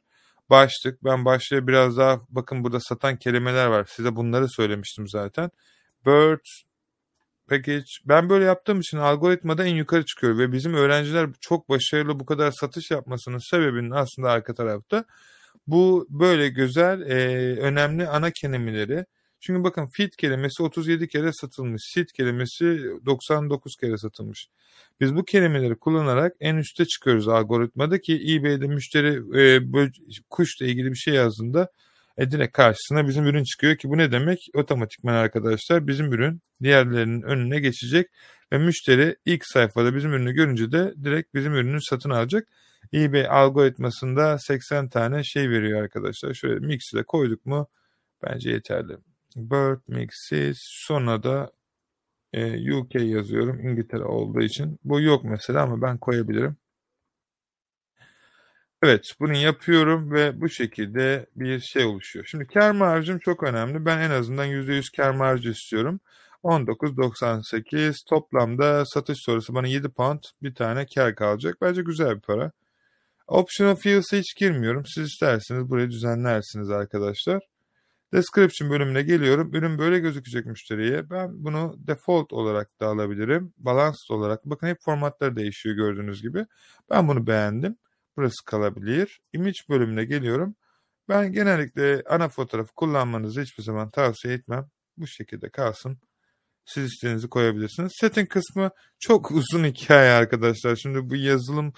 Başlık 0.51 1.05
ben 1.05 1.25
başlığa 1.25 1.67
biraz 1.67 1.97
daha 1.97 2.21
bakın 2.29 2.65
burada 2.65 2.81
satan 2.81 3.17
kelimeler 3.17 3.67
var. 3.67 3.87
Size 3.91 4.17
bunları 4.17 4.49
söylemiştim 4.49 5.09
zaten. 5.09 5.51
Bird, 6.07 6.41
package. 7.49 7.85
Ben 8.05 8.29
böyle 8.31 8.45
yaptığım 8.45 8.81
için 8.81 8.99
algoritmada 8.99 9.65
en 9.65 9.75
yukarı 9.75 10.05
çıkıyor 10.05 10.39
ve 10.39 10.53
bizim 10.53 10.75
öğrenciler 10.75 11.29
çok 11.41 11.69
başarılı 11.69 12.21
bu 12.21 12.27
kadar 12.27 12.53
satış 12.53 12.91
yapmasının 12.91 13.51
sebebinin 13.51 13.91
aslında 13.91 14.31
arka 14.31 14.55
tarafta 14.55 15.05
bu 15.67 16.07
böyle 16.11 16.49
güzel, 16.49 17.01
e, 17.01 17.17
önemli 17.61 18.09
ana 18.09 18.31
kelimeleri 18.31 19.05
çünkü 19.43 19.65
bakın 19.65 19.87
fit 19.87 20.17
kelimesi 20.17 20.63
37 20.63 21.09
kere 21.09 21.33
satılmış. 21.33 21.83
Sit 21.95 22.13
kelimesi 22.13 22.65
99 23.07 23.77
kere 23.77 23.99
satılmış. 23.99 24.49
Biz 25.01 25.15
bu 25.17 25.25
kelimeleri 25.25 25.75
kullanarak 25.77 26.37
en 26.41 26.57
üste 26.57 26.85
çıkıyoruz 26.85 27.29
algoritmada 27.29 28.01
ki 28.01 28.23
eBay'de 28.31 28.67
müşteri 28.67 29.09
e, 29.41 29.73
böyle, 29.73 29.91
kuşla 30.31 30.67
ilgili 30.67 30.91
bir 30.91 30.97
şey 30.97 31.15
yazdığında 31.15 31.69
e, 32.19 32.31
direkt 32.31 32.53
karşısına 32.57 33.09
bizim 33.09 33.27
ürün 33.27 33.45
çıkıyor 33.45 33.77
ki 33.77 33.89
bu 33.89 33.99
ne 33.99 34.13
demek? 34.13 34.49
Otomatikman 34.55 35.15
arkadaşlar 35.15 35.87
bizim 35.87 36.13
ürün 36.13 36.43
diğerlerinin 36.63 37.23
önüne 37.23 37.61
geçecek 37.61 38.07
ve 38.53 38.59
müşteri 38.59 39.17
ilk 39.25 39.47
sayfada 39.47 39.95
bizim 39.95 40.13
ürünü 40.13 40.33
görünce 40.33 40.73
de 40.73 40.95
direkt 41.05 41.35
bizim 41.35 41.55
ürünü 41.55 41.79
satın 41.83 42.11
alacak. 42.11 42.49
eBay 42.95 43.27
algoritmasında 43.29 44.39
80 44.39 44.89
tane 44.89 45.25
şey 45.25 45.51
veriyor 45.51 45.83
arkadaşlar. 45.83 46.35
Şöyle 46.35 46.67
mix 46.67 46.93
ile 46.95 47.03
koyduk 47.05 47.47
mu 47.47 47.69
bence 48.23 48.51
yeterli. 48.51 49.12
Bird 49.37 49.81
mixes 49.89 50.59
sonra 50.61 51.23
da 51.23 51.53
e, 52.33 52.73
UK 52.73 52.95
yazıyorum 52.95 53.69
İngiltere 53.69 54.05
olduğu 54.05 54.43
için. 54.43 54.79
Bu 54.85 55.01
yok 55.01 55.25
mesela 55.25 55.63
ama 55.63 55.83
ben 55.83 55.99
koyabilirim. 55.99 56.57
Evet 58.83 59.15
bunu 59.21 59.33
yapıyorum 59.37 60.13
ve 60.13 60.41
bu 60.41 60.49
şekilde 60.49 61.27
bir 61.37 61.61
şey 61.61 61.85
oluşuyor. 61.85 62.25
Şimdi 62.27 62.47
kar 62.47 62.71
marjım 62.71 63.19
çok 63.19 63.43
önemli. 63.43 63.85
Ben 63.87 63.99
en 63.99 64.11
azından 64.11 64.47
%100 64.47 64.97
kar 64.97 65.11
marjı 65.11 65.51
istiyorum. 65.51 66.01
19.98 66.45 68.05
toplamda 68.09 68.87
satış 68.87 69.19
sonrası 69.19 69.55
bana 69.55 69.67
7 69.67 69.89
pound 69.89 70.23
bir 70.43 70.55
tane 70.55 70.87
kar 70.87 71.15
kalacak. 71.15 71.57
Bence 71.63 71.83
güzel 71.83 72.17
bir 72.17 72.21
para. 72.21 72.53
Optional 73.27 73.77
Fields'e 73.77 74.19
hiç 74.19 74.37
girmiyorum. 74.37 74.87
Siz 74.87 75.07
isterseniz 75.09 75.71
burayı 75.71 75.91
düzenlersiniz 75.91 76.71
arkadaşlar. 76.71 77.52
Description 78.13 78.71
bölümüne 78.71 79.03
geliyorum. 79.03 79.55
Ürün 79.55 79.79
böyle 79.79 79.99
gözükecek 79.99 80.47
müşteriye. 80.47 81.11
Ben 81.11 81.45
bunu 81.45 81.75
default 81.79 82.33
olarak 82.33 82.81
da 82.81 82.87
alabilirim. 82.87 83.55
Balanced 83.59 84.11
olarak. 84.11 84.45
Bakın 84.45 84.67
hep 84.67 84.79
formatlar 84.81 85.37
değişiyor 85.37 85.77
gördüğünüz 85.77 86.23
gibi. 86.23 86.47
Ben 86.91 87.09
bunu 87.09 87.27
beğendim. 87.27 87.77
Burası 88.17 88.45
kalabilir. 88.45 89.21
Image 89.33 89.59
bölümüne 89.69 90.05
geliyorum. 90.05 90.55
Ben 91.09 91.33
genellikle 91.33 92.03
ana 92.09 92.29
fotoğrafı 92.29 92.73
kullanmanızı 92.75 93.41
hiçbir 93.43 93.63
zaman 93.63 93.91
tavsiye 93.91 94.35
etmem. 94.35 94.71
Bu 94.97 95.07
şekilde 95.07 95.51
kalsın. 95.51 95.99
Siz 96.65 96.85
istediğinizi 96.85 97.29
koyabilirsiniz. 97.29 97.93
Setting 98.01 98.29
kısmı 98.29 98.71
çok 98.99 99.31
uzun 99.31 99.65
hikaye 99.65 100.13
arkadaşlar. 100.13 100.77
Şimdi 100.77 101.11
bu 101.11 101.17
yazılım 101.17 101.73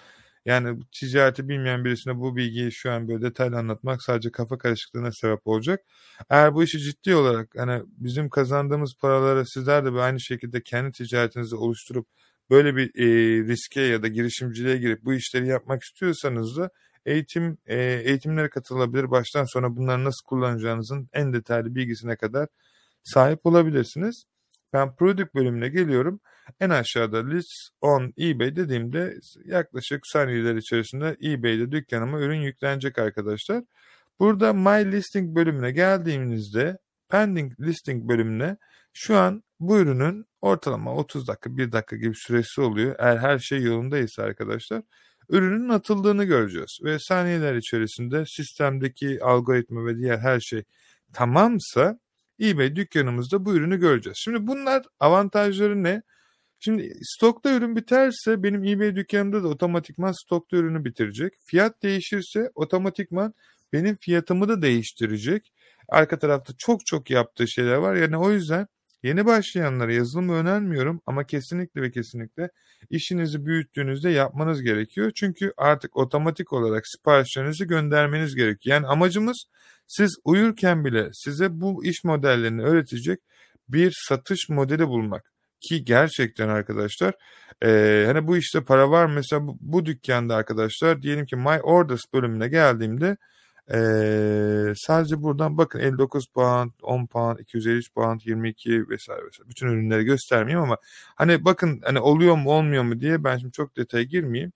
yani 0.45 0.81
ticareti 0.93 1.49
bilmeyen 1.49 1.85
birisine 1.85 2.17
bu 2.19 2.37
bilgiyi 2.37 2.73
şu 2.73 2.93
an 2.93 3.09
böyle 3.09 3.23
detaylı 3.23 3.57
anlatmak 3.57 4.03
sadece 4.03 4.31
kafa 4.31 4.59
karışıklığına 4.59 5.13
sebep 5.13 5.47
olacak. 5.47 5.81
Eğer 6.31 6.55
bu 6.55 6.63
işi 6.63 6.79
ciddi 6.79 7.15
olarak 7.15 7.49
hani 7.57 7.83
bizim 7.87 8.29
kazandığımız 8.31 8.95
paraları 9.01 9.47
sizler 9.47 9.85
de 9.85 10.01
aynı 10.01 10.21
şekilde 10.21 10.63
kendi 10.63 10.93
ticaretinizi 10.93 11.57
oluşturup 11.57 12.07
böyle 12.51 12.77
bir 12.77 12.87
e, 12.95 13.07
riske 13.49 13.81
ya 13.81 14.03
da 14.03 14.09
girişimciliğe 14.09 14.77
girip 14.77 15.05
bu 15.05 15.15
işleri 15.15 15.49
yapmak 15.49 15.83
istiyorsanız 15.83 16.57
da 16.57 16.71
eğitim 17.07 17.59
e, 17.67 17.77
eğitimlere 17.83 18.49
katılabilir. 18.49 19.11
Baştan 19.11 19.45
sona 19.45 19.77
bunları 19.77 20.05
nasıl 20.05 20.25
kullanacağınızın 20.27 21.09
en 21.13 21.33
detaylı 21.33 21.75
bilgisine 21.75 22.17
kadar 22.17 22.49
sahip 23.05 23.47
olabilirsiniz. 23.47 24.25
Ben 24.75 24.95
product 24.97 25.35
bölümüne 25.35 25.69
geliyorum. 25.69 26.21
En 26.61 26.71
aşağıda 26.71 27.29
list 27.29 27.69
on 27.81 28.13
eBay 28.21 28.57
dediğimde 28.57 29.15
yaklaşık 29.45 30.07
saniyeler 30.07 30.55
içerisinde 30.57 31.17
eBay'de 31.25 31.73
dükkanıma 31.73 32.21
ürün 32.21 32.41
yüklenecek 32.41 32.99
arkadaşlar. 32.99 33.65
Burada 34.21 34.53
My 34.53 34.93
Listing 34.93 35.37
bölümüne 35.37 35.71
geldiğimizde 35.71 36.79
Pending 37.09 37.61
Listing 37.61 38.09
bölümüne 38.09 38.57
şu 38.93 39.17
an 39.17 39.43
bu 39.61 39.79
ürünün 39.79 40.27
ortalama 40.41 40.95
30 40.95 41.29
dakika 41.29 41.57
1 41.57 41.73
dakika 41.73 41.97
gibi 41.97 42.15
süresi 42.15 42.61
oluyor. 42.61 42.97
Eğer 42.99 43.17
her 43.17 43.39
şey 43.39 43.63
yolundaysa 43.63 44.23
arkadaşlar 44.23 44.83
ürünün 45.29 45.69
atıldığını 45.69 46.25
göreceğiz. 46.25 46.79
Ve 46.85 46.99
saniyeler 46.99 47.55
içerisinde 47.55 48.25
sistemdeki 48.27 49.19
algoritma 49.23 49.87
ve 49.87 49.99
diğer 49.99 50.19
her 50.19 50.41
şey 50.41 50.63
tamamsa 51.13 51.99
eBay 52.41 52.77
dükkanımızda 52.77 53.45
bu 53.45 53.55
ürünü 53.55 53.81
göreceğiz. 53.81 54.19
Şimdi 54.21 54.47
bunlar 54.47 54.83
avantajları 55.01 55.83
ne? 55.83 56.03
Şimdi 56.61 56.93
stokta 57.03 57.55
ürün 57.57 57.77
biterse 57.77 58.43
benim 58.43 58.65
eBay 58.65 58.97
dükkanımda 58.97 59.43
da 59.43 59.49
otomatikman 59.49 60.13
stokta 60.13 60.57
ürünü 60.57 60.85
bitirecek. 60.85 61.35
Fiyat 61.45 61.83
değişirse 61.83 62.51
otomatikman 62.55 63.35
benim 63.73 63.97
fiyatımı 63.97 64.49
da 64.49 64.63
değiştirecek. 64.63 65.53
Arka 65.89 66.19
tarafta 66.19 66.53
çok 66.59 66.87
çok 66.87 67.11
yaptığı 67.11 67.49
şeyler 67.49 67.77
var. 67.77 67.95
Yani 67.95 68.17
o 68.17 68.31
yüzden 68.31 68.67
yeni 69.03 69.27
başlayanlara 69.27 69.93
yazılımı 69.93 70.35
önermiyorum 70.35 71.01
ama 71.07 71.25
kesinlikle 71.25 71.83
ve 71.83 71.91
kesinlikle 71.91 72.51
işinizi 72.91 73.47
büyüttüğünüzde 73.47 74.11
yapmanız 74.11 74.63
gerekiyor. 74.63 75.13
Çünkü 75.15 75.53
artık 75.57 75.97
otomatik 75.97 76.53
olarak 76.53 76.87
siparişlerinizi 76.87 77.67
göndermeniz 77.67 78.35
gerekiyor. 78.35 78.77
Yani 78.77 78.87
amacımız 78.87 79.45
siz 79.87 80.17
uyurken 80.25 80.85
bile 80.85 81.09
size 81.13 81.61
bu 81.61 81.85
iş 81.85 82.05
modellerini 82.05 82.63
öğretecek 82.63 83.21
bir 83.69 83.93
satış 84.09 84.49
modeli 84.49 84.89
bulmak 84.89 85.33
ki 85.61 85.85
gerçekten 85.85 86.49
arkadaşlar 86.49 87.15
e, 87.65 88.05
hani 88.07 88.27
bu 88.27 88.37
işte 88.37 88.65
para 88.65 88.91
var 88.91 89.07
mesela 89.07 89.47
bu, 89.47 89.57
bu 89.61 89.87
dükkanda 89.87 90.37
arkadaşlar 90.37 91.03
diyelim 91.03 91.27
ki 91.27 91.37
My 91.37 91.61
Orders 91.63 92.03
bölümüne 92.15 92.49
geldiğimde 92.49 93.17
e, 93.73 93.77
sadece 94.77 95.23
buradan 95.23 95.59
bakın 95.59 95.79
59 95.81 96.27
pound 96.35 96.71
10 96.83 97.07
pound 97.07 97.39
253 97.39 97.95
pound 97.95 98.21
22 98.25 98.71
vesaire 98.89 99.27
vesaire 99.27 99.49
bütün 99.49 99.67
ürünleri 99.67 100.05
göstermeyeyim 100.05 100.65
ama 100.65 100.77
hani 101.17 101.45
bakın 101.45 101.81
hani 101.85 101.99
oluyor 102.01 102.37
mu 102.37 102.51
olmuyor 102.51 102.83
mu 102.83 103.01
diye 103.01 103.25
ben 103.25 103.39
şimdi 103.39 103.53
çok 103.53 103.77
detaya 103.77 104.05
girmeyeyim. 104.05 104.53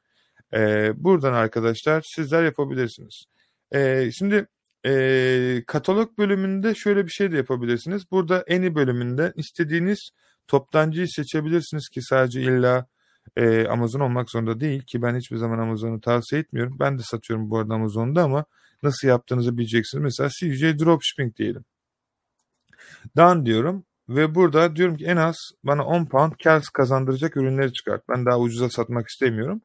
E, 0.55 0.93
buradan 1.05 1.33
arkadaşlar 1.33 2.03
sizler 2.17 2.45
yapabilirsiniz. 2.45 3.25
E, 3.75 4.11
şimdi 4.13 4.47
e, 4.87 5.63
katalog 5.67 6.19
bölümünde 6.19 6.75
şöyle 6.75 7.07
bir 7.07 7.11
şey 7.11 7.33
de 7.33 7.37
yapabilirsiniz. 7.37 8.11
Burada 8.11 8.45
eni 8.47 8.75
bölümünde 8.75 9.33
istediğiniz 9.37 10.11
toptancıyı 10.49 11.09
seçebilirsiniz 11.09 11.89
ki 11.89 12.03
sadece 12.03 12.43
illa 12.43 12.87
e, 13.37 13.67
Amazon 13.67 14.01
olmak 14.01 14.31
zorunda 14.31 14.61
değil 14.61 14.83
ki 14.83 15.03
ben 15.03 15.17
hiçbir 15.17 15.37
zaman 15.37 15.59
Amazon'u 15.59 16.01
tavsiye 16.01 16.41
etmiyorum. 16.41 16.77
Ben 16.81 16.99
de 16.99 17.03
satıyorum 17.03 17.51
bu 17.51 17.59
arada 17.59 17.75
Amazon'da 17.75 18.23
ama 18.23 18.45
nasıl 18.83 19.09
yaptığınızı 19.09 19.59
bileceksiniz. 19.59 20.03
Mesela 20.03 20.29
CJ 20.31 20.63
Dropshipping 20.63 21.37
diyelim. 21.37 21.65
Done 23.17 23.47
diyorum 23.47 23.85
ve 24.09 24.35
burada 24.35 24.77
diyorum 24.77 24.97
ki 24.97 25.05
en 25.05 25.17
az 25.17 25.37
bana 25.65 25.85
10 25.85 26.05
pound 26.05 26.33
kar 26.45 26.65
kazandıracak 26.73 27.37
ürünleri 27.37 27.73
çıkart. 27.73 28.09
Ben 28.09 28.27
daha 28.27 28.41
ucuza 28.41 28.71
satmak 28.71 29.09
istemiyorum. 29.09 29.63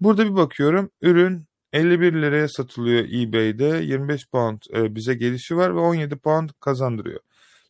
Burada 0.00 0.24
bir 0.24 0.34
bakıyorum 0.36 0.90
ürün 1.02 1.46
51 1.76 2.12
liraya 2.12 2.48
satılıyor 2.48 3.04
eBay'de 3.04 3.84
25 3.84 4.28
pound 4.28 4.58
e, 4.74 4.94
bize 4.94 5.14
gelişi 5.14 5.56
var 5.56 5.74
ve 5.74 5.78
17 5.78 6.16
pound 6.16 6.50
kazandırıyor. 6.60 7.20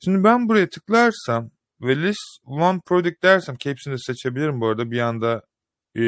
Şimdi 0.05 0.25
ben 0.25 0.49
buraya 0.49 0.69
tıklarsam 0.69 1.51
ve 1.81 1.97
list 2.03 2.40
one 2.45 2.81
product 2.87 3.23
dersem 3.23 3.57
ki 3.57 3.71
hepsini 3.71 3.95
de 3.95 3.99
seçebilirim 3.99 4.61
bu 4.61 4.69
arada 4.69 4.90
bir 4.90 5.01
anda 5.01 5.42
e, 5.95 6.03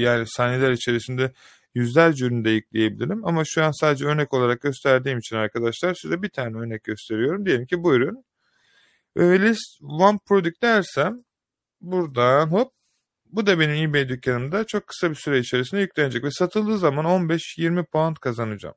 yani 0.00 0.24
saniyeler 0.26 0.70
içerisinde 0.70 1.32
yüzlerce 1.74 2.24
ürünü 2.24 2.44
de 2.44 2.54
ekleyebilirim 2.54 3.26
ama 3.26 3.42
şu 3.46 3.64
an 3.64 3.70
sadece 3.80 4.06
örnek 4.06 4.34
olarak 4.34 4.60
gösterdiğim 4.60 5.18
için 5.18 5.36
arkadaşlar 5.36 5.94
size 5.94 6.22
bir 6.22 6.28
tane 6.28 6.58
örnek 6.58 6.84
gösteriyorum. 6.84 7.46
Diyelim 7.46 7.66
ki 7.66 7.82
bu 7.82 7.94
ürün. 7.94 8.24
Ve 9.16 9.40
list 9.40 9.82
one 9.82 10.18
product 10.26 10.62
dersem 10.62 11.16
buradan 11.80 12.46
hop 12.46 12.72
bu 13.32 13.46
da 13.46 13.60
benim 13.60 13.90
eBay 13.90 14.08
dükkanımda 14.08 14.64
çok 14.66 14.86
kısa 14.86 15.10
bir 15.10 15.14
süre 15.14 15.38
içerisinde 15.38 15.80
yüklenecek 15.80 16.24
ve 16.24 16.30
satıldığı 16.30 16.78
zaman 16.78 17.04
15-20 17.04 17.84
pound 17.84 18.16
kazanacağım. 18.16 18.74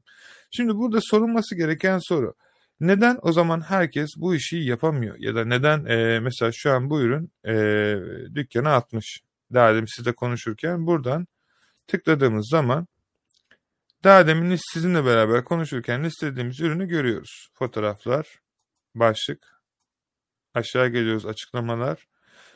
Şimdi 0.52 0.76
burada 0.76 1.00
sorulması 1.02 1.56
gereken 1.56 2.00
soru. 2.02 2.36
Neden 2.80 3.20
o 3.22 3.32
zaman 3.32 3.62
herkes 3.62 4.10
bu 4.18 4.36
işi 4.36 4.58
yapamıyor? 4.58 5.16
Ya 5.20 5.36
da 5.36 5.46
neden 5.46 5.86
e, 5.86 6.20
mesela 6.20 6.52
şu 6.54 6.72
an 6.72 6.90
bu 6.90 7.02
ürün 7.02 7.32
e, 7.46 7.56
dükkana 8.36 8.76
atmış? 8.76 9.22
Demin 9.54 9.96
sizle 9.98 10.14
konuşurken 10.14 10.88
buradan 10.88 11.28
tıkladığımız 11.88 12.50
zaman 12.52 12.88
daha 14.04 14.28
demin 14.28 14.60
sizinle 14.74 15.06
beraber 15.06 15.44
konuşurken 15.44 16.04
istediğimiz 16.04 16.60
ürünü 16.60 16.88
görüyoruz. 16.88 17.50
Fotoğraflar, 17.54 18.40
başlık, 18.96 19.62
aşağı 20.54 20.88
geliyoruz 20.88 21.26
açıklamalar, 21.26 22.08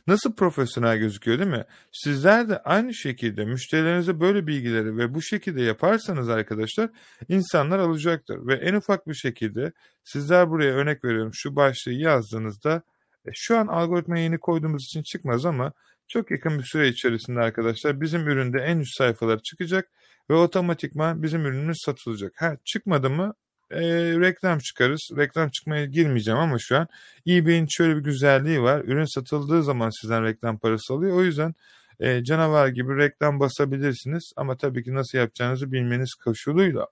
Nasıl 0.07 0.35
profesyonel 0.35 0.97
gözüküyor 0.97 1.39
değil 1.39 1.49
mi? 1.49 1.65
Sizler 1.91 2.49
de 2.49 2.63
aynı 2.63 2.93
şekilde 2.93 3.45
müşterilerinize 3.45 4.19
böyle 4.19 4.47
bilgileri 4.47 4.97
ve 4.97 5.13
bu 5.13 5.21
şekilde 5.21 5.61
yaparsanız 5.61 6.29
arkadaşlar 6.29 6.89
insanlar 7.29 7.79
alacaktır. 7.79 8.47
Ve 8.47 8.53
en 8.53 8.73
ufak 8.73 9.07
bir 9.07 9.13
şekilde 9.13 9.71
sizler 10.03 10.49
buraya 10.49 10.73
örnek 10.73 11.03
veriyorum 11.03 11.31
şu 11.33 11.55
başlığı 11.55 11.91
yazdığınızda 11.91 12.81
e, 13.25 13.29
şu 13.33 13.57
an 13.57 13.67
algoritma 13.67 14.19
yeni 14.19 14.37
koyduğumuz 14.37 14.83
için 14.83 15.03
çıkmaz 15.03 15.45
ama 15.45 15.73
çok 16.07 16.31
yakın 16.31 16.59
bir 16.59 16.63
süre 16.63 16.87
içerisinde 16.87 17.39
arkadaşlar 17.39 18.01
bizim 18.01 18.27
üründe 18.27 18.59
en 18.59 18.79
üst 18.79 18.97
sayfalar 18.97 19.39
çıkacak 19.39 19.89
ve 20.29 20.33
otomatikman 20.33 21.23
bizim 21.23 21.45
ürünümüz 21.45 21.77
satılacak. 21.85 22.33
Ha 22.41 22.57
çıkmadı 22.65 23.09
mı 23.09 23.33
e, 23.71 23.81
reklam 24.19 24.59
çıkarız. 24.59 25.09
Reklam 25.17 25.49
çıkmaya 25.49 25.85
girmeyeceğim 25.85 26.39
ama 26.39 26.57
şu 26.59 26.77
an 26.77 26.87
eBay'in 27.27 27.67
şöyle 27.69 27.95
bir 27.95 28.03
güzelliği 28.03 28.61
var. 28.61 28.81
Ürün 28.85 29.15
satıldığı 29.15 29.63
zaman 29.63 30.01
sizden 30.01 30.23
reklam 30.23 30.59
parası 30.59 30.93
alıyor. 30.93 31.17
O 31.17 31.23
yüzden 31.23 31.53
e, 31.99 32.23
canavar 32.23 32.67
gibi 32.67 32.97
reklam 32.97 33.39
basabilirsiniz. 33.39 34.31
Ama 34.35 34.57
tabii 34.57 34.83
ki 34.83 34.93
nasıl 34.93 35.17
yapacağınızı 35.17 35.71
bilmeniz 35.71 36.13
koşuluyla. 36.13 36.87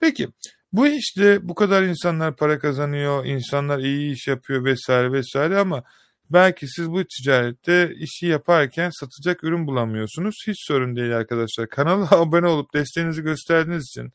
Peki 0.00 0.28
bu 0.72 0.86
işte 0.86 1.48
bu 1.48 1.54
kadar 1.54 1.82
insanlar 1.82 2.36
para 2.36 2.58
kazanıyor, 2.58 3.24
insanlar 3.24 3.78
iyi 3.78 4.12
iş 4.12 4.28
yapıyor 4.28 4.64
vesaire 4.64 5.12
vesaire 5.12 5.58
ama 5.58 5.84
Belki 6.30 6.68
siz 6.68 6.90
bu 6.90 7.04
ticarette 7.04 7.94
işi 7.94 8.26
yaparken 8.26 8.90
satacak 9.00 9.44
ürün 9.44 9.66
bulamıyorsunuz. 9.66 10.34
Hiç 10.46 10.56
sorun 10.66 10.96
değil 10.96 11.16
arkadaşlar. 11.16 11.68
Kanala 11.68 12.08
abone 12.10 12.46
olup 12.46 12.74
desteğinizi 12.74 13.22
gösterdiğiniz 13.22 13.84
için 13.84 14.12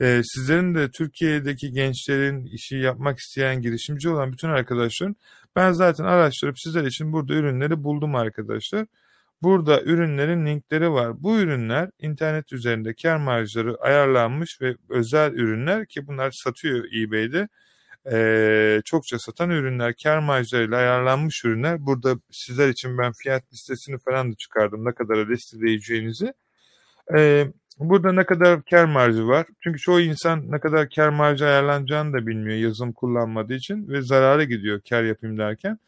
e, 0.00 0.20
sizlerin 0.24 0.74
de 0.74 0.90
Türkiye'deki 0.90 1.72
gençlerin 1.72 2.46
işi 2.46 2.76
yapmak 2.76 3.18
isteyen 3.18 3.62
girişimci 3.62 4.08
olan 4.08 4.32
bütün 4.32 4.48
arkadaşların 4.48 5.16
ben 5.56 5.72
zaten 5.72 6.04
araştırıp 6.04 6.58
sizler 6.58 6.84
için 6.84 7.12
burada 7.12 7.34
ürünleri 7.34 7.84
buldum 7.84 8.14
arkadaşlar. 8.14 8.86
Burada 9.42 9.82
ürünlerin 9.82 10.46
linkleri 10.46 10.92
var. 10.92 11.22
Bu 11.22 11.38
ürünler 11.38 11.90
internet 11.98 12.52
üzerinde 12.52 12.94
kar 12.94 13.16
marjları 13.16 13.76
ayarlanmış 13.80 14.60
ve 14.60 14.76
özel 14.88 15.32
ürünler 15.32 15.86
ki 15.86 16.06
bunlar 16.06 16.30
satıyor 16.30 16.84
eBay'de. 16.96 17.48
Ee, 18.12 18.82
çokça 18.84 19.18
satan 19.18 19.50
ürünler, 19.50 19.94
kar 20.02 20.18
marjlarıyla 20.18 20.76
ayarlanmış 20.76 21.44
ürünler. 21.44 21.86
Burada 21.86 22.16
sizler 22.30 22.68
için 22.68 22.98
ben 22.98 23.12
fiyat 23.12 23.52
listesini 23.52 23.98
falan 23.98 24.32
da 24.32 24.36
çıkardım 24.36 24.84
ne 24.84 24.94
kadar 24.94 25.28
listeleyeceğinizi. 25.28 26.32
Ee, 27.16 27.46
burada 27.78 28.12
ne 28.12 28.24
kadar 28.24 28.62
kar 28.62 28.84
marjı 28.84 29.28
var? 29.28 29.46
Çünkü 29.62 29.78
çoğu 29.78 30.00
insan 30.00 30.50
ne 30.50 30.60
kadar 30.60 30.88
kar 30.90 31.08
marjı 31.08 31.46
ayarlanacağını 31.46 32.12
da 32.12 32.26
bilmiyor 32.26 32.58
yazılım 32.58 32.92
kullanmadığı 32.92 33.54
için 33.54 33.88
ve 33.88 34.02
zarara 34.02 34.44
gidiyor 34.44 34.80
kar 34.88 35.02
yapayım 35.02 35.38
derken. 35.38 35.78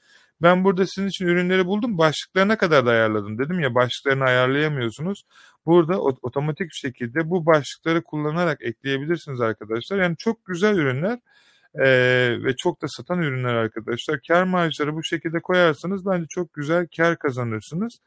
Ben 0.43 0.65
burada 0.65 0.87
sizin 0.87 1.09
için 1.09 1.27
ürünleri 1.27 1.67
buldum. 1.67 1.99
Başlıklarına 1.99 2.59
kadar 2.59 2.87
da 2.87 2.91
ayarladım. 2.91 3.39
Dedim 3.39 3.61
ya 3.61 3.75
başlıklarını 3.75 4.25
ayarlayamıyorsunuz. 4.25 5.23
Burada 5.67 6.01
otomatik 6.01 6.67
bir 6.67 6.89
şekilde 6.89 7.31
bu 7.31 7.47
başlıkları 7.47 8.03
kullanarak 8.03 8.63
ekleyebilirsiniz 8.63 9.41
arkadaşlar. 9.41 9.99
Yani 9.99 10.17
çok 10.17 10.47
güzel 10.47 10.77
ürünler 10.77 11.19
e, 11.75 11.85
ve 12.45 12.57
çok 12.57 12.83
da 12.83 12.87
satan 12.89 13.23
ürünler 13.23 13.55
arkadaşlar. 13.55 14.21
Kar 14.29 14.45
marjları 14.45 14.95
bu 14.95 15.05
şekilde 15.05 15.41
koyarsanız 15.41 16.07
bence 16.07 16.27
çok 16.29 16.55
güzel 16.55 16.89
kar 16.97 17.19
kazanırsınız. 17.19 17.99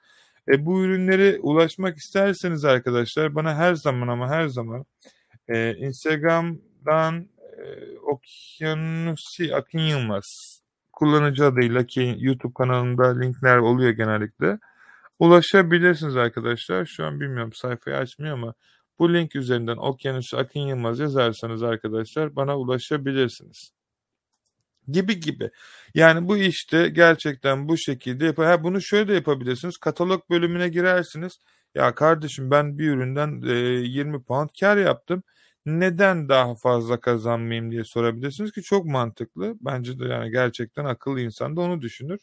E, 0.47 0.65
bu 0.65 0.83
ürünleri 0.83 1.39
ulaşmak 1.41 1.97
isterseniz 1.97 2.65
arkadaşlar 2.65 3.35
bana 3.35 3.55
her 3.55 3.73
zaman 3.75 4.07
ama 4.07 4.29
her 4.29 4.47
zaman 4.47 4.85
e, 5.47 5.75
Instagram'dan 5.75 7.29
e, 7.57 7.97
Okyanusi 7.97 9.55
Akın 9.55 9.79
Yılmaz 9.79 10.59
kullanıcı 10.93 11.45
adıyla 11.45 11.85
ki 11.85 12.15
YouTube 12.19 12.53
kanalında 12.53 13.19
linkler 13.19 13.57
oluyor 13.57 13.91
genellikle. 13.91 14.59
Ulaşabilirsiniz 15.19 16.15
arkadaşlar. 16.17 16.85
Şu 16.85 17.05
an 17.05 17.19
bilmiyorum 17.19 17.53
sayfayı 17.53 17.97
açmıyor 17.97 18.33
ama 18.33 18.53
bu 18.99 19.13
link 19.13 19.35
üzerinden 19.35 19.77
Okyanus 19.77 20.33
Akın 20.33 20.59
Yılmaz 20.59 20.99
yazarsanız 20.99 21.63
arkadaşlar 21.63 22.35
bana 22.35 22.57
ulaşabilirsiniz. 22.59 23.71
Gibi 24.87 25.19
gibi. 25.19 25.49
Yani 25.95 26.27
bu 26.27 26.37
işte 26.37 26.89
gerçekten 26.89 27.67
bu 27.69 27.77
şekilde 27.77 28.25
yap. 28.25 28.37
Ha, 28.37 28.63
bunu 28.63 28.81
şöyle 28.81 29.07
de 29.07 29.13
yapabilirsiniz. 29.13 29.77
Katalog 29.77 30.29
bölümüne 30.29 30.69
girersiniz. 30.69 31.33
Ya 31.75 31.95
kardeşim 31.95 32.51
ben 32.51 32.79
bir 32.79 32.89
üründen 32.89 33.41
e, 33.41 33.53
20 33.53 34.23
pound 34.23 34.49
kar 34.59 34.77
yaptım 34.77 35.23
neden 35.65 36.29
daha 36.29 36.55
fazla 36.55 36.99
kazanmayayım 36.99 37.71
diye 37.71 37.83
sorabilirsiniz 37.85 38.51
ki 38.51 38.61
çok 38.61 38.85
mantıklı. 38.85 39.55
Bence 39.61 39.99
de 39.99 40.05
yani 40.05 40.31
gerçekten 40.31 40.85
akıllı 40.85 41.21
insan 41.21 41.55
da 41.55 41.61
onu 41.61 41.81
düşünür. 41.81 42.19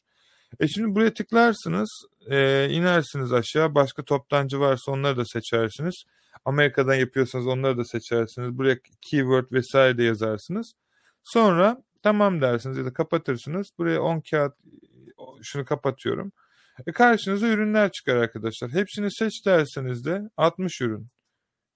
E 0.60 0.68
şimdi 0.68 0.94
buraya 0.94 1.14
tıklarsınız, 1.14 2.04
e, 2.30 2.68
inersiniz 2.70 3.32
aşağı. 3.32 3.74
Başka 3.74 4.04
toptancı 4.04 4.60
varsa 4.60 4.92
onları 4.92 5.16
da 5.16 5.24
seçersiniz. 5.24 6.04
Amerika'dan 6.44 6.94
yapıyorsanız 6.94 7.46
onları 7.46 7.78
da 7.78 7.84
seçersiniz. 7.84 8.58
Buraya 8.58 8.78
keyword 9.00 9.52
vesaire 9.52 9.98
de 9.98 10.02
yazarsınız. 10.02 10.72
Sonra 11.24 11.82
tamam 12.02 12.40
dersiniz 12.40 12.78
ya 12.78 12.84
da 12.84 12.92
kapatırsınız. 12.92 13.70
Buraya 13.78 14.00
10 14.02 14.20
kağıt 14.30 14.54
şunu 15.42 15.64
kapatıyorum. 15.64 16.32
E 16.86 16.92
karşınıza 16.92 17.48
ürünler 17.48 17.92
çıkar 17.92 18.16
arkadaşlar. 18.16 18.70
Hepsini 18.70 19.12
seç 19.12 19.46
derseniz 19.46 20.04
de 20.04 20.22
60 20.36 20.80
ürün. 20.80 21.08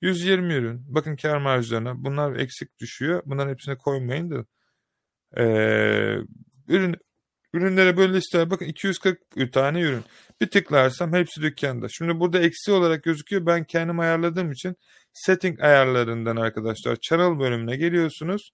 120 0.00 0.54
ürün. 0.54 0.84
Bakın 0.88 1.16
kar 1.16 1.38
marjlarına. 1.38 2.04
Bunlar 2.04 2.36
eksik 2.36 2.78
düşüyor. 2.80 3.22
Bunların 3.26 3.50
hepsine 3.50 3.76
koymayın 3.78 4.30
da. 4.30 4.44
Ee, 5.36 6.18
ürün 6.68 6.96
Ürünlere 7.54 7.96
böyle 7.96 8.14
listeler 8.14 8.50
bakın 8.50 8.66
240 8.66 9.18
tane 9.52 9.80
ürün. 9.80 10.04
Bir 10.40 10.50
tıklarsam 10.50 11.12
hepsi 11.12 11.42
dükkanda. 11.42 11.86
Şimdi 11.88 12.20
burada 12.20 12.38
eksi 12.38 12.72
olarak 12.72 13.02
gözüküyor. 13.02 13.46
Ben 13.46 13.64
kendim 13.64 14.00
ayarladığım 14.00 14.52
için 14.52 14.76
setting 15.12 15.60
ayarlarından 15.60 16.36
arkadaşlar 16.36 16.96
channel 16.96 17.38
bölümüne 17.38 17.76
geliyorsunuz. 17.76 18.50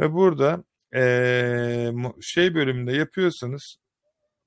Ve 0.00 0.12
burada 0.12 0.64
ee, 0.94 1.92
şey 2.20 2.54
bölümünde 2.54 2.92
yapıyorsanız 2.92 3.76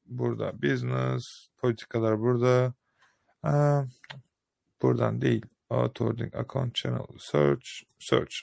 burada 0.05 0.61
business 0.61 1.47
politikalar 1.57 2.19
burada 2.19 2.73
Aa, 3.43 3.83
buradan 4.81 5.21
değil 5.21 5.45
Authoring 5.69 6.35
Account 6.35 6.75
Channel 6.75 7.05
Search 7.19 7.67
Search 7.99 8.35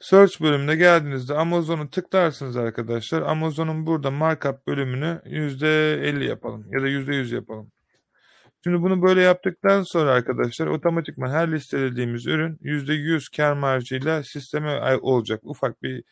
Search 0.00 0.40
bölümüne 0.40 0.76
geldiğinizde 0.76 1.34
Amazon'u 1.34 1.90
tıklarsınız 1.90 2.56
arkadaşlar. 2.56 3.22
Amazon'un 3.22 3.86
burada 3.86 4.10
markup 4.10 4.66
bölümünü 4.66 5.20
%50 5.24 6.24
yapalım 6.24 6.66
ya 6.72 6.82
da 6.82 6.88
%100 6.88 7.34
yapalım. 7.34 7.72
Şimdi 8.64 8.82
bunu 8.82 9.02
böyle 9.02 9.22
yaptıktan 9.22 9.82
sonra 9.86 10.10
arkadaşlar 10.10 10.66
otomatikman 10.66 11.30
her 11.30 11.52
listelediğimiz 11.52 12.26
ürün 12.26 12.56
%100 12.62 13.36
kar 13.36 13.52
marjıyla 13.52 14.22
sisteme 14.22 14.96
olacak. 14.96 15.40
Ufak 15.42 15.82
bir 15.82 16.04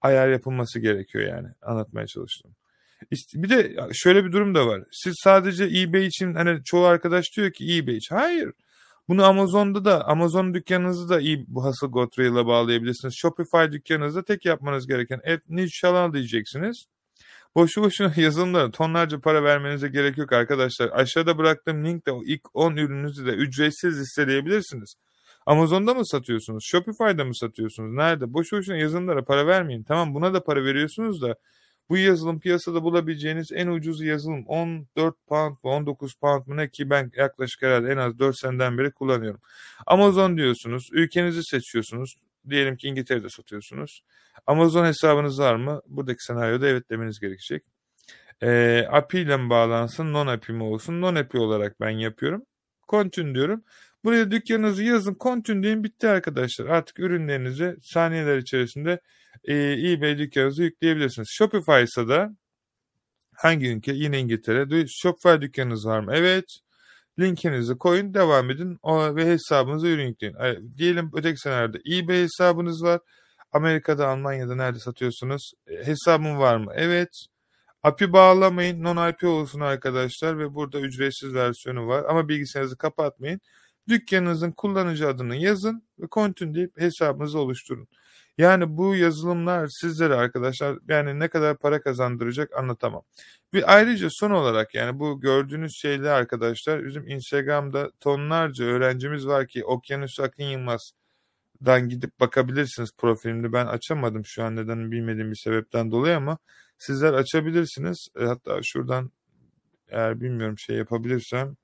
ayar 0.00 0.28
yapılması 0.28 0.80
gerekiyor 0.80 1.24
yani 1.28 1.48
anlatmaya 1.62 2.06
çalıştım. 2.06 2.50
Bir 3.34 3.48
de 3.48 3.76
şöyle 3.92 4.24
bir 4.24 4.32
durum 4.32 4.54
da 4.54 4.66
var. 4.66 4.82
Siz 4.92 5.14
sadece 5.24 5.64
eBay 5.64 6.06
için 6.06 6.34
hani 6.34 6.64
çoğu 6.64 6.84
arkadaş 6.84 7.24
diyor 7.36 7.52
ki 7.52 7.76
eBay 7.76 7.96
için. 7.96 8.16
Hayır. 8.16 8.52
Bunu 9.08 9.24
Amazon'da 9.24 9.84
da 9.84 10.08
Amazon 10.08 10.54
dükkanınızı 10.54 11.08
da 11.08 11.20
iyi 11.20 11.44
bu 11.48 11.64
hasıl 11.64 11.88
Gotray 11.88 12.28
ile 12.28 12.46
bağlayabilirsiniz. 12.46 13.14
Shopify 13.16 13.72
dükkanınızda 13.72 14.24
tek 14.24 14.44
yapmanız 14.44 14.86
gereken 14.86 15.20
et 15.24 15.42
niche 15.48 16.12
diyeceksiniz. 16.12 16.84
Boşu 17.54 17.82
boşuna 17.82 18.12
yazılımlara 18.16 18.70
tonlarca 18.70 19.20
para 19.20 19.44
vermenize 19.44 19.88
gerek 19.88 20.18
yok 20.18 20.32
arkadaşlar. 20.32 20.90
Aşağıda 20.92 21.38
bıraktığım 21.38 21.84
linkte 21.84 22.12
ilk 22.24 22.42
10 22.54 22.76
ürününüzü 22.76 23.26
de 23.26 23.30
ücretsiz 23.30 24.00
listeleyebilirsiniz. 24.00 24.94
Amazon'da 25.46 25.94
mı 25.94 26.06
satıyorsunuz? 26.06 26.64
Shopify'da 26.66 27.24
mı 27.24 27.36
satıyorsunuz? 27.36 27.94
Nerede? 27.94 28.32
Boşu 28.32 28.56
boşuna 28.56 28.76
yazılımlara 28.76 29.24
para 29.24 29.46
vermeyin. 29.46 29.82
Tamam 29.82 30.14
buna 30.14 30.34
da 30.34 30.44
para 30.44 30.64
veriyorsunuz 30.64 31.22
da 31.22 31.36
bu 31.88 31.96
yazılım 31.96 32.40
piyasada 32.40 32.82
bulabileceğiniz 32.82 33.52
en 33.52 33.66
ucuz 33.66 34.00
yazılım 34.02 34.44
14 34.46 35.14
pound 35.26 35.56
mu 35.64 35.70
19 35.70 36.14
pound 36.14 36.46
mu 36.46 36.56
ne 36.56 36.68
ki 36.70 36.90
ben 36.90 37.10
yaklaşık 37.16 37.62
herhalde 37.62 37.92
en 37.92 37.96
az 37.96 38.18
4 38.18 38.38
seneden 38.38 38.78
beri 38.78 38.92
kullanıyorum. 38.92 39.40
Amazon 39.86 40.36
diyorsunuz, 40.36 40.88
ülkenizi 40.92 41.44
seçiyorsunuz. 41.44 42.14
Diyelim 42.50 42.76
ki 42.76 42.88
İngiltere'de 42.88 43.28
satıyorsunuz. 43.28 44.02
Amazon 44.46 44.84
hesabınız 44.84 45.40
var 45.40 45.54
mı? 45.56 45.80
Buradaki 45.86 46.24
senaryoda 46.24 46.68
evet 46.68 46.90
demeniz 46.90 47.20
gerekecek. 47.20 47.64
E, 48.42 48.80
API 48.90 49.18
ile 49.18 49.36
mi 49.36 49.50
bağlansın, 49.50 50.12
non 50.12 50.26
API 50.26 50.52
mi 50.52 50.62
olsun? 50.62 51.00
Non 51.00 51.14
API 51.14 51.38
olarak 51.38 51.80
ben 51.80 51.90
yapıyorum. 51.90 52.42
Continue 52.88 53.34
diyorum. 53.34 53.64
Buraya 54.04 54.30
dükkanınızı 54.30 54.84
yazın, 54.84 55.16
continue 55.20 55.62
deyin 55.62 55.84
bitti 55.84 56.08
arkadaşlar. 56.08 56.66
Artık 56.66 56.98
ürünlerinizi 56.98 57.76
saniyeler 57.82 58.38
içerisinde 58.38 59.00
e, 59.44 59.54
eBay 59.92 60.18
dükkanınızı 60.18 60.62
yükleyebilirsiniz. 60.62 61.28
Shopify 61.30 61.82
ise 61.82 62.08
de 62.08 62.28
hangi 63.36 63.68
ülke? 63.68 63.92
Yine 63.92 64.20
İngiltere. 64.20 64.86
Shopify 64.88 65.40
dükkanınız 65.40 65.86
var 65.86 66.00
mı? 66.00 66.12
Evet. 66.14 66.63
Linkinizi 67.18 67.78
koyun, 67.78 68.14
devam 68.14 68.50
edin 68.50 68.78
ve 69.16 69.26
hesabınıza 69.26 69.86
ürün 69.88 70.06
yükleyin. 70.06 70.36
Diyelim 70.76 71.10
öteki 71.14 71.38
senaryoda 71.38 71.78
eBay 71.78 72.22
hesabınız 72.22 72.84
var. 72.84 73.00
Amerika'da, 73.52 74.08
Almanya'da 74.08 74.54
nerede 74.54 74.78
satıyorsunuz? 74.78 75.52
E, 75.66 75.86
hesabım 75.86 76.38
var 76.38 76.56
mı? 76.56 76.72
Evet. 76.74 77.26
API 77.82 78.12
bağlamayın. 78.12 78.84
Non-IP 78.84 79.26
olsun 79.26 79.60
arkadaşlar 79.60 80.38
ve 80.38 80.54
burada 80.54 80.80
ücretsiz 80.80 81.34
versiyonu 81.34 81.86
var. 81.88 82.04
Ama 82.08 82.28
bilgisayarınızı 82.28 82.76
kapatmayın. 82.76 83.40
Dükkanınızın 83.88 84.52
kullanıcı 84.52 85.08
adını 85.08 85.36
yazın 85.36 85.82
ve 85.98 86.06
continue 86.12 86.54
deyip 86.54 86.80
hesabınızı 86.80 87.38
oluşturun. 87.38 87.88
Yani 88.38 88.76
bu 88.76 88.96
yazılımlar 88.96 89.68
sizlere 89.68 90.14
arkadaşlar 90.14 90.78
yani 90.88 91.20
ne 91.20 91.28
kadar 91.28 91.58
para 91.58 91.80
kazandıracak 91.82 92.56
anlatamam. 92.58 93.02
Bir 93.52 93.74
ayrıca 93.76 94.08
son 94.10 94.30
olarak 94.30 94.74
yani 94.74 94.98
bu 94.98 95.20
gördüğünüz 95.20 95.76
şeyler 95.76 96.10
arkadaşlar 96.10 96.84
bizim 96.84 97.08
Instagram'da 97.08 97.90
tonlarca 98.00 98.64
öğrencimiz 98.64 99.26
var 99.26 99.46
ki 99.46 99.64
Okyanus 99.64 100.20
Akın 100.20 100.44
Yılmaz'dan 100.44 101.88
gidip 101.88 102.20
bakabilirsiniz 102.20 102.90
profilimde. 102.98 103.52
Ben 103.52 103.66
açamadım 103.66 104.24
şu 104.26 104.44
an 104.44 104.56
neden 104.56 104.90
bilmediğim 104.92 105.30
bir 105.30 105.36
sebepten 105.36 105.90
dolayı 105.90 106.16
ama 106.16 106.38
sizler 106.78 107.12
açabilirsiniz. 107.14 108.08
E, 108.20 108.24
hatta 108.24 108.62
şuradan 108.62 109.10
eğer 109.88 110.20
bilmiyorum 110.20 110.58
şey 110.58 110.76
yapabilirsem 110.76 111.56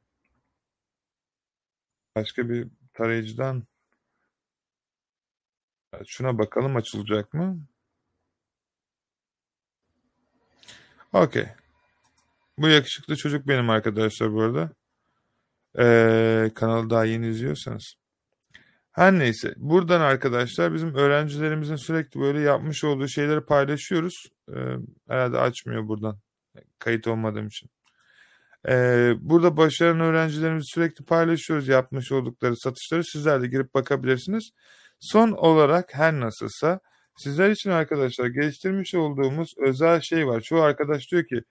başka 2.16 2.48
bir 2.48 2.68
tarayıcıdan 2.94 3.64
Şuna 6.06 6.38
bakalım 6.38 6.76
açılacak 6.76 7.34
mı? 7.34 7.60
Okey. 11.12 11.46
Bu 12.58 12.68
yakışıklı 12.68 13.16
çocuk 13.16 13.48
benim 13.48 13.70
arkadaşlar 13.70 14.32
bu 14.32 14.42
arada. 14.42 14.70
Ee, 15.78 16.50
kanalı 16.54 16.90
daha 16.90 17.04
yeni 17.04 17.28
izliyorsanız. 17.28 17.94
Her 18.92 19.12
neyse 19.18 19.54
buradan 19.56 20.00
arkadaşlar 20.00 20.74
bizim 20.74 20.94
öğrencilerimizin 20.94 21.76
sürekli 21.76 22.20
böyle 22.20 22.40
yapmış 22.40 22.84
olduğu 22.84 23.08
şeyleri 23.08 23.40
paylaşıyoruz. 23.40 24.14
Ee, 24.48 24.76
herhalde 25.08 25.38
açmıyor 25.38 25.88
buradan 25.88 26.18
kayıt 26.78 27.06
olmadığım 27.06 27.46
için. 27.46 27.70
Ee, 28.68 29.12
burada 29.20 29.56
başlayan 29.56 30.00
öğrencilerimizi 30.00 30.66
sürekli 30.74 31.04
paylaşıyoruz 31.04 31.68
yapmış 31.68 32.12
oldukları 32.12 32.56
satışları. 32.56 33.04
Sizler 33.04 33.42
de 33.42 33.46
girip 33.46 33.74
bakabilirsiniz. 33.74 34.50
Son 35.00 35.32
olarak 35.32 35.94
her 35.94 36.20
nasılsa 36.20 36.80
sizler 37.16 37.50
için 37.50 37.70
arkadaşlar 37.70 38.26
geliştirmiş 38.26 38.94
olduğumuz 38.94 39.54
özel 39.58 40.00
şey 40.00 40.26
var. 40.26 40.40
Çoğu 40.40 40.60
arkadaş 40.60 41.10
diyor 41.10 41.24
ki 41.26 41.42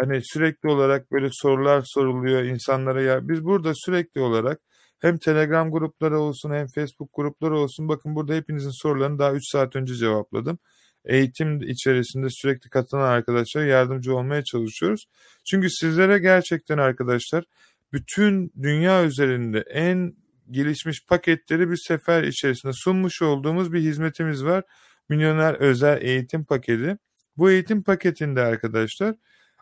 hani 0.00 0.20
sürekli 0.24 0.68
olarak 0.68 1.12
böyle 1.12 1.28
sorular 1.32 1.82
soruluyor 1.86 2.42
insanlara 2.42 3.02
ya 3.02 3.28
biz 3.28 3.44
burada 3.44 3.72
sürekli 3.74 4.20
olarak 4.20 4.60
hem 5.00 5.18
Telegram 5.18 5.70
grupları 5.70 6.20
olsun 6.20 6.50
hem 6.50 6.66
Facebook 6.66 7.10
grupları 7.14 7.58
olsun 7.58 7.88
bakın 7.88 8.14
burada 8.14 8.34
hepinizin 8.34 8.82
sorularını 8.82 9.18
daha 9.18 9.32
3 9.32 9.42
saat 9.52 9.76
önce 9.76 9.94
cevapladım. 9.94 10.58
Eğitim 11.04 11.62
içerisinde 11.62 12.26
sürekli 12.30 12.70
katılan 12.70 13.08
arkadaşlara 13.08 13.64
yardımcı 13.64 14.16
olmaya 14.16 14.44
çalışıyoruz. 14.44 15.06
Çünkü 15.50 15.70
sizlere 15.70 16.18
gerçekten 16.18 16.78
arkadaşlar 16.78 17.44
bütün 17.92 18.52
dünya 18.62 19.04
üzerinde 19.04 19.60
en 19.60 20.14
gelişmiş 20.52 21.06
paketleri 21.06 21.70
bir 21.70 21.76
sefer 21.76 22.22
içerisinde 22.22 22.72
sunmuş 22.72 23.22
olduğumuz 23.22 23.72
bir 23.72 23.80
hizmetimiz 23.80 24.44
var. 24.44 24.64
Milyoner 25.08 25.54
özel 25.54 26.02
eğitim 26.02 26.44
paketi. 26.44 26.96
Bu 27.36 27.50
eğitim 27.50 27.82
paketinde 27.82 28.42
arkadaşlar 28.42 29.14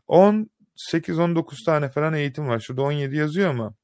18-19 0.08 1.64
tane 1.66 1.88
falan 1.88 2.14
eğitim 2.14 2.48
var. 2.48 2.60
Şurada 2.60 2.82
17 2.82 3.16
yazıyor 3.16 3.50
ama 3.50 3.74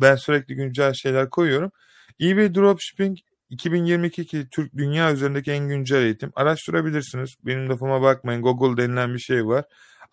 ben 0.00 0.16
sürekli 0.16 0.54
güncel 0.54 0.92
şeyler 0.92 1.30
koyuyorum. 1.30 1.72
eBay 2.20 2.54
Dropshipping 2.54 3.18
2022 3.50 4.48
Türk 4.50 4.76
dünya 4.76 5.12
üzerindeki 5.12 5.52
en 5.52 5.68
güncel 5.68 6.02
eğitim. 6.02 6.32
Araştırabilirsiniz. 6.34 7.34
Benim 7.44 7.68
lafıma 7.68 8.02
bakmayın. 8.02 8.42
Google 8.42 8.82
denilen 8.82 9.14
bir 9.14 9.18
şey 9.18 9.46
var. 9.46 9.64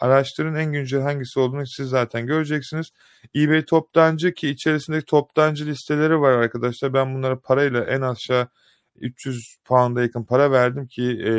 Araştırın 0.03 0.55
en 0.55 0.71
güncel 0.71 1.01
hangisi 1.01 1.39
olduğunu 1.39 1.67
siz 1.67 1.89
zaten 1.89 2.27
göreceksiniz. 2.27 2.91
eBay 3.35 3.65
toptancı 3.65 4.33
ki 4.33 4.49
içerisindeki 4.49 5.05
toptancı 5.05 5.65
listeleri 5.65 6.21
var 6.21 6.31
arkadaşlar. 6.31 6.93
Ben 6.93 7.15
bunları 7.15 7.39
parayla 7.39 7.83
en 7.83 8.01
aşağı 8.01 8.47
300 8.95 9.57
pound'a 9.65 10.01
yakın 10.01 10.23
para 10.23 10.51
verdim 10.51 10.87
ki 10.87 11.03
e, 11.25 11.31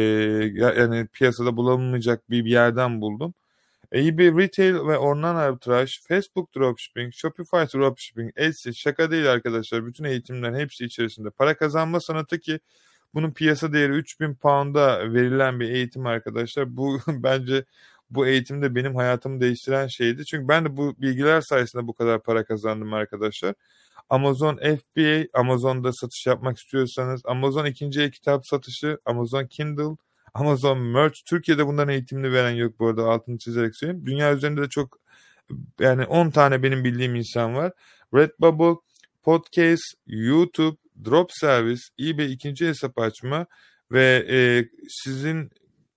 yani 0.59 1.07
piyasada 1.07 1.57
bulamayacak 1.57 2.31
bir, 2.31 2.44
bir 2.44 2.50
yerden 2.50 3.00
buldum 3.00 3.35
eBay 3.94 4.27
Retail 4.27 4.74
ve 4.74 4.98
online 4.98 5.27
arbitraj, 5.27 6.00
Facebook 6.09 6.55
Dropshipping, 6.57 7.12
Shopify 7.14 7.57
Dropshipping, 7.57 8.33
Etsy 8.37 8.70
şaka 8.70 9.11
değil 9.11 9.33
arkadaşlar. 9.33 9.87
Bütün 9.87 10.05
eğitimlerin 10.05 10.55
hepsi 10.55 10.85
içerisinde. 10.85 11.31
Para 11.31 11.57
kazanma 11.57 12.00
sanatı 12.00 12.38
ki 12.38 12.61
bunun 13.14 13.33
piyasa 13.33 13.72
değeri 13.72 13.92
3000 13.92 14.35
pound'a 14.35 15.12
verilen 15.12 15.61
bir 15.61 15.68
eğitim 15.70 16.07
arkadaşlar. 16.07 16.77
Bu 16.77 16.98
bence 17.09 17.64
bu 18.14 18.27
eğitimde 18.27 18.74
benim 18.74 18.96
hayatımı 18.96 19.40
değiştiren 19.40 19.87
şeydi. 19.87 20.24
Çünkü 20.24 20.48
ben 20.48 20.64
de 20.64 20.77
bu 20.77 20.94
bilgiler 20.98 21.40
sayesinde 21.40 21.87
bu 21.87 21.94
kadar 21.94 22.22
para 22.22 22.44
kazandım 22.44 22.94
arkadaşlar. 22.94 23.55
Amazon 24.11 24.57
FBA, 24.57 25.38
Amazon'da 25.40 25.92
satış 25.92 26.27
yapmak 26.27 26.59
istiyorsanız, 26.59 27.20
Amazon 27.24 27.64
ikinci 27.64 28.03
el 28.03 28.11
kitap 28.11 28.46
satışı, 28.46 28.98
Amazon 29.05 29.46
Kindle, 29.46 29.96
Amazon 30.35 30.79
Merch. 30.79 31.18
Türkiye'de 31.27 31.66
bundan 31.66 31.88
eğitimini 31.88 32.33
veren 32.33 32.55
yok 32.55 32.79
bu 32.79 32.88
arada 32.88 33.05
altını 33.05 33.38
çizerek 33.38 33.77
söyleyeyim. 33.77 34.07
Dünya 34.07 34.35
üzerinde 34.35 34.62
de 34.62 34.68
çok 34.68 34.98
yani 35.81 36.05
10 36.05 36.31
tane 36.31 36.62
benim 36.62 36.85
bildiğim 36.85 37.14
insan 37.14 37.55
var. 37.55 37.72
Redbubble, 38.14 38.81
Podcast, 39.22 39.94
YouTube, 40.07 40.77
Drop 41.05 41.31
Service, 41.33 41.83
eBay 42.00 42.33
ikinci 42.33 42.66
hesap 42.68 42.98
açma 42.98 43.46
ve 43.92 44.27
e, 44.31 44.38
sizin 44.88 45.50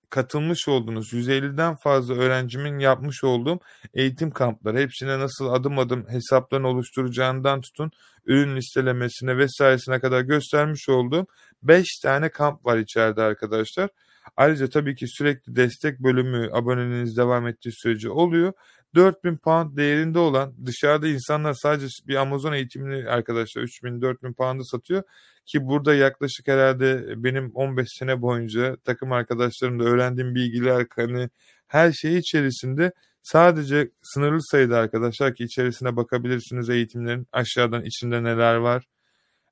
katılmış 0.09 0.67
olduğunuz 0.67 1.13
150'den 1.13 1.75
fazla 1.75 2.13
öğrencimin 2.13 2.79
yapmış 2.79 3.23
olduğum 3.23 3.59
eğitim 3.93 4.31
kampları 4.31 4.77
hepsine 4.77 5.19
nasıl 5.19 5.47
adım 5.47 5.79
adım 5.79 6.09
hesaplarını 6.09 6.67
oluşturacağından 6.67 7.61
tutun 7.61 7.91
ürün 8.25 8.55
listelemesine 8.55 9.37
vesairesine 9.37 9.99
kadar 9.99 10.21
göstermiş 10.21 10.89
olduğum 10.89 11.25
5 11.63 11.99
tane 12.03 12.29
kamp 12.29 12.65
var 12.65 12.77
içeride 12.77 13.21
arkadaşlar. 13.21 13.89
Ayrıca 14.37 14.69
tabii 14.69 14.95
ki 14.95 15.07
sürekli 15.07 15.55
destek 15.55 15.99
bölümü 15.99 16.49
aboneliğiniz 16.51 17.17
devam 17.17 17.47
ettiği 17.47 17.71
sürece 17.71 18.09
oluyor. 18.09 18.53
4000 18.95 19.37
pound 19.37 19.77
değerinde 19.77 20.19
olan 20.19 20.53
dışarıda 20.65 21.07
insanlar 21.07 21.53
sadece 21.53 21.87
bir 22.07 22.15
Amazon 22.15 22.53
eğitimini 22.53 23.09
arkadaşlar 23.09 23.61
3000 23.61 24.01
4000 24.01 24.33
pound'a 24.33 24.63
satıyor 24.63 25.03
ki 25.45 25.67
burada 25.67 25.93
yaklaşık 25.95 26.47
herhalde 26.47 27.03
benim 27.23 27.51
15 27.53 27.87
sene 27.99 28.21
boyunca 28.21 28.75
takım 28.85 29.11
arkadaşlarımda 29.11 29.83
öğrendiğim 29.83 30.35
bilgiler 30.35 30.85
hani 30.95 31.29
her 31.67 31.91
şey 31.91 32.17
içerisinde 32.17 32.91
sadece 33.23 33.91
sınırlı 34.01 34.39
sayıda 34.41 34.77
arkadaşlar 34.77 35.35
ki 35.35 35.43
içerisine 35.43 35.95
bakabilirsiniz 35.95 36.69
eğitimlerin 36.69 37.27
aşağıdan 37.31 37.83
içinde 37.83 38.23
neler 38.23 38.55
var 38.55 38.83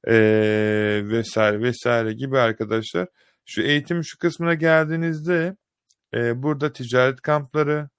ee, 0.07 1.01
vesaire 1.03 1.61
vesaire 1.61 2.13
gibi 2.13 2.39
arkadaşlar. 2.39 3.07
Şu 3.45 3.61
eğitim 3.61 4.03
şu 4.03 4.17
kısmına 4.19 4.53
geldiğinizde 4.53 5.55
e, 6.13 6.43
burada 6.43 6.73
ticaret 6.73 7.21
kampları, 7.21 7.89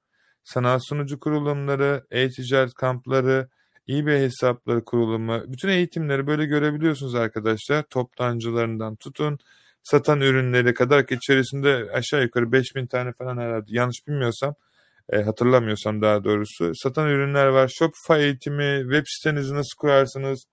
sanal 0.47 0.79
sunucu 0.79 1.21
kurulumları, 1.21 2.07
e-ticaret 2.11 2.75
kampları, 2.75 3.49
eBay 3.89 4.21
hesapları 4.21 4.85
kurulumu, 4.85 5.43
bütün 5.49 5.69
eğitimleri 5.69 6.27
böyle 6.27 6.47
görebiliyorsunuz 6.47 7.15
arkadaşlar. 7.15 7.83
Toptancılarından 7.83 8.97
tutun, 8.97 9.39
satan 9.83 10.21
ürünlere 10.21 10.75
kadar 10.75 11.07
ki 11.07 11.15
içerisinde 11.15 11.91
aşağı 11.93 12.23
yukarı 12.23 12.53
5000 12.53 12.87
tane 12.87 13.13
falan 13.13 13.37
herhalde 13.39 13.67
yanlış 13.69 14.07
bilmiyorsam, 14.09 14.55
e, 15.13 15.23
hatırlamıyorsam 15.23 16.03
daha 16.03 16.25
doğrusu. 16.25 16.73
Satan 16.75 17.09
ürünler 17.09 17.47
var. 17.47 17.69
Shopify 17.69 18.25
eğitimi, 18.25 18.81
web 18.83 19.05
sitenizi 19.07 19.55
nasıl 19.55 19.77
kurarsınız, 19.79 20.45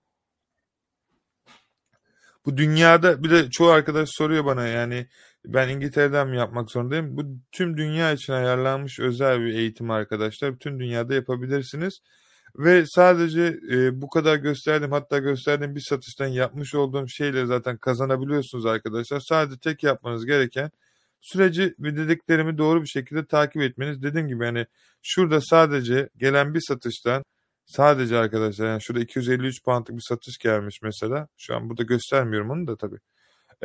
bu 2.46 2.56
dünyada 2.56 3.22
bir 3.22 3.30
de 3.30 3.50
çoğu 3.50 3.68
arkadaş 3.68 4.08
soruyor 4.12 4.44
bana 4.44 4.66
yani 4.66 5.06
ben 5.46 5.68
İngiltere'den 5.68 6.28
mi 6.28 6.36
yapmak 6.36 6.70
zorundayım? 6.70 7.16
Bu 7.16 7.22
tüm 7.52 7.76
dünya 7.76 8.12
için 8.12 8.32
ayarlanmış 8.32 9.00
özel 9.00 9.40
bir 9.40 9.54
eğitim 9.54 9.90
arkadaşlar. 9.90 10.54
Bütün 10.54 10.80
dünyada 10.80 11.14
yapabilirsiniz. 11.14 12.00
Ve 12.58 12.84
sadece 12.86 13.58
e, 13.70 14.00
bu 14.02 14.08
kadar 14.08 14.36
gösterdim 14.36 14.92
hatta 14.92 15.18
gösterdiğim 15.18 15.74
bir 15.74 15.84
satıştan 15.88 16.26
yapmış 16.26 16.74
olduğum 16.74 17.08
şeyle 17.08 17.46
zaten 17.46 17.76
kazanabiliyorsunuz 17.76 18.66
arkadaşlar. 18.66 19.20
Sadece 19.20 19.58
tek 19.58 19.82
yapmanız 19.82 20.26
gereken 20.26 20.70
süreci 21.20 21.74
ve 21.78 21.96
dediklerimi 21.96 22.58
doğru 22.58 22.82
bir 22.82 22.88
şekilde 22.88 23.26
takip 23.26 23.62
etmeniz. 23.62 24.02
Dediğim 24.02 24.28
gibi 24.28 24.44
hani 24.44 24.66
şurada 25.02 25.40
sadece 25.40 26.08
gelen 26.16 26.54
bir 26.54 26.60
satıştan 26.68 27.24
Sadece 27.66 28.18
arkadaşlar 28.18 28.66
yani 28.68 28.82
şurada 28.82 29.02
253 29.02 29.64
poundlık 29.64 29.96
bir 29.96 30.02
satış 30.08 30.38
gelmiş 30.38 30.78
mesela. 30.82 31.28
Şu 31.38 31.56
an 31.56 31.68
burada 31.70 31.82
göstermiyorum 31.82 32.50
onu 32.50 32.66
da 32.66 32.76
tabii. 32.76 32.98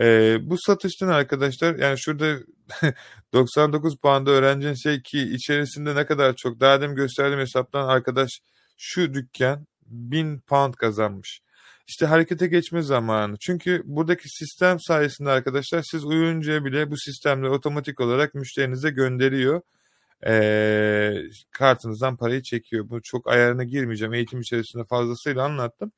Ee, 0.02 0.38
bu 0.42 0.56
satıştan 0.58 1.08
arkadaşlar 1.08 1.76
yani 1.76 2.00
şurada 2.00 2.40
99 3.34 3.98
puanda 3.98 4.32
öğrencinin 4.32 4.74
şey 4.74 5.02
ki 5.02 5.20
içerisinde 5.20 5.96
ne 5.96 6.06
kadar 6.06 6.36
çok 6.36 6.60
daha 6.60 6.82
demin 6.82 6.96
gösterdiğim 6.96 7.40
hesaptan 7.40 7.88
arkadaş 7.88 8.30
şu 8.78 9.14
dükkan 9.14 9.68
1000 9.86 10.40
pound 10.40 10.74
kazanmış. 10.74 11.42
İşte 11.88 12.06
harekete 12.06 12.48
geçme 12.48 12.82
zamanı. 12.82 13.38
Çünkü 13.40 13.82
buradaki 13.86 14.30
sistem 14.30 14.78
sayesinde 14.80 15.30
arkadaşlar 15.30 15.84
siz 15.92 16.06
uyuyunca 16.06 16.66
bile 16.66 16.92
bu 16.92 16.98
sistemle 16.98 17.50
otomatik 17.50 18.00
olarak 18.00 18.34
müşterinize 18.36 18.90
gönderiyor 18.90 19.62
e, 20.28 21.14
kartınızdan 21.52 22.18
parayı 22.18 22.42
çekiyor. 22.42 22.90
Bu 22.90 23.02
çok 23.02 23.30
ayarına 23.30 23.64
girmeyeceğim. 23.64 24.14
Eğitim 24.14 24.42
içerisinde 24.42 24.84
fazlasıyla 24.84 25.44
anlattım. 25.44 25.92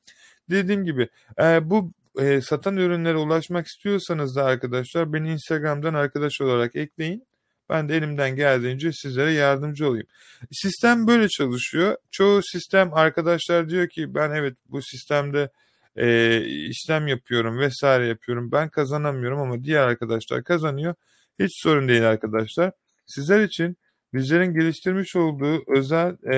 Dediğim 0.50 0.86
gibi 0.86 1.10
e, 1.42 1.70
bu 1.70 1.92
e, 2.20 2.42
satan 2.42 2.78
ürünlere 2.78 3.18
ulaşmak 3.18 3.68
istiyorsanız 3.68 4.36
da 4.36 4.46
arkadaşlar 4.46 5.14
beni 5.14 5.32
Instagram'dan 5.32 5.94
arkadaş 5.94 6.42
olarak 6.42 6.76
ekleyin. 6.76 7.28
Ben 7.70 7.90
de 7.90 7.96
elimden 7.98 8.36
geldiğince 8.36 8.92
sizlere 8.94 9.32
yardımcı 9.32 9.88
olayım. 9.88 10.08
Sistem 10.52 11.08
böyle 11.08 11.28
çalışıyor. 11.30 11.98
Çoğu 12.12 12.42
sistem 12.44 12.94
arkadaşlar 12.94 13.70
diyor 13.70 13.90
ki 13.90 14.16
ben 14.16 14.32
evet 14.32 14.56
bu 14.70 14.82
sistemde 14.82 15.50
e, 15.96 16.38
işlem 16.46 17.08
yapıyorum 17.08 17.60
vesaire 17.60 18.08
yapıyorum. 18.08 18.52
Ben 18.52 18.70
kazanamıyorum 18.70 19.40
ama 19.40 19.64
diğer 19.64 19.82
arkadaşlar 19.82 20.44
kazanıyor. 20.44 20.96
Hiç 21.40 21.64
sorun 21.64 21.88
değil 21.88 22.10
arkadaşlar. 22.10 22.72
Sizler 23.06 23.44
için 23.44 23.78
bizlerin 24.14 24.54
geliştirmiş 24.54 25.16
olduğu 25.16 25.64
özel 25.68 26.18
e, 26.34 26.38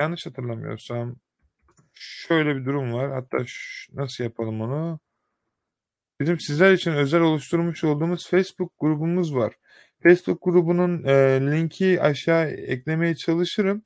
yanlış 0.00 0.26
hatırlamıyorsam 0.26 1.16
şöyle 1.94 2.56
bir 2.56 2.64
durum 2.64 2.92
var. 2.92 3.12
Hatta 3.12 3.38
nasıl 3.92 4.24
yapalım 4.24 4.60
onu? 4.60 5.00
Bizim 6.20 6.40
sizler 6.40 6.72
için 6.72 6.92
özel 6.92 7.20
oluşturmuş 7.20 7.84
olduğumuz 7.84 8.30
Facebook 8.30 8.72
grubumuz 8.78 9.34
var. 9.34 9.54
Facebook 10.02 10.42
grubunun 10.42 11.04
e, 11.04 11.40
linki 11.40 12.02
aşağı 12.02 12.46
eklemeye 12.50 13.14
çalışırım. 13.16 13.82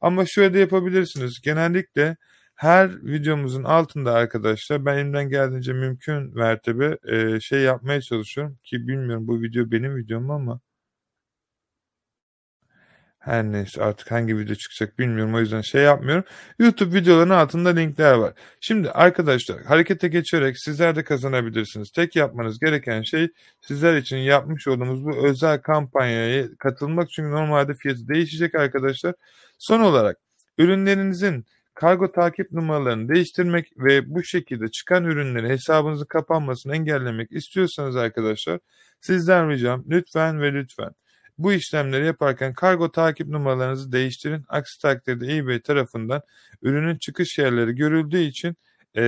Ama 0.00 0.26
şöyle 0.26 0.54
de 0.54 0.58
yapabilirsiniz. 0.58 1.40
Genellikle 1.40 2.16
her 2.54 3.04
videomuzun 3.04 3.64
altında 3.64 4.12
arkadaşlar 4.14 4.84
ben 4.84 4.96
elimden 4.98 5.28
geldiğince 5.28 5.72
mümkün 5.72 6.34
mertebe 6.38 6.98
e, 7.04 7.40
şey 7.40 7.60
yapmaya 7.62 8.00
çalışıyorum 8.00 8.58
ki 8.64 8.88
bilmiyorum 8.88 9.26
bu 9.28 9.42
video 9.42 9.70
benim 9.70 9.96
videom 9.96 10.30
ama 10.30 10.60
her 13.24 13.44
neyse 13.44 13.82
artık 13.82 14.10
hangi 14.10 14.38
video 14.38 14.54
çıkacak 14.54 14.98
bilmiyorum 14.98 15.34
o 15.34 15.40
yüzden 15.40 15.60
şey 15.60 15.82
yapmıyorum. 15.82 16.24
YouTube 16.58 16.98
videolarının 16.98 17.34
altında 17.34 17.68
linkler 17.68 18.14
var. 18.14 18.32
Şimdi 18.60 18.90
arkadaşlar 18.90 19.62
harekete 19.62 20.08
geçerek 20.08 20.58
sizler 20.58 20.96
de 20.96 21.04
kazanabilirsiniz. 21.04 21.90
Tek 21.90 22.16
yapmanız 22.16 22.58
gereken 22.60 23.02
şey 23.02 23.28
sizler 23.60 23.96
için 23.96 24.16
yapmış 24.16 24.68
olduğumuz 24.68 25.04
bu 25.04 25.26
özel 25.26 25.58
kampanyaya 25.62 26.48
katılmak. 26.58 27.10
Çünkü 27.10 27.30
normalde 27.30 27.74
fiyatı 27.74 28.08
değişecek 28.08 28.54
arkadaşlar. 28.54 29.14
Son 29.58 29.80
olarak 29.80 30.16
ürünlerinizin 30.58 31.44
kargo 31.74 32.12
takip 32.12 32.52
numaralarını 32.52 33.08
değiştirmek 33.14 33.72
ve 33.78 34.14
bu 34.14 34.24
şekilde 34.24 34.68
çıkan 34.68 35.04
ürünleri 35.04 35.48
hesabınızın 35.48 36.06
kapanmasını 36.06 36.76
engellemek 36.76 37.32
istiyorsanız 37.32 37.96
arkadaşlar 37.96 38.58
sizden 39.00 39.50
ricam 39.50 39.84
lütfen 39.88 40.40
ve 40.40 40.52
lütfen 40.52 40.90
bu 41.38 41.52
işlemleri 41.52 42.06
yaparken 42.06 42.54
kargo 42.54 42.92
takip 42.92 43.28
numaralarınızı 43.28 43.92
değiştirin. 43.92 44.44
Aksi 44.48 44.82
takdirde 44.82 45.36
eBay 45.36 45.60
tarafından 45.60 46.22
ürünün 46.62 46.98
çıkış 46.98 47.38
yerleri 47.38 47.74
görüldüğü 47.74 48.20
için 48.20 48.56
e, 48.96 49.02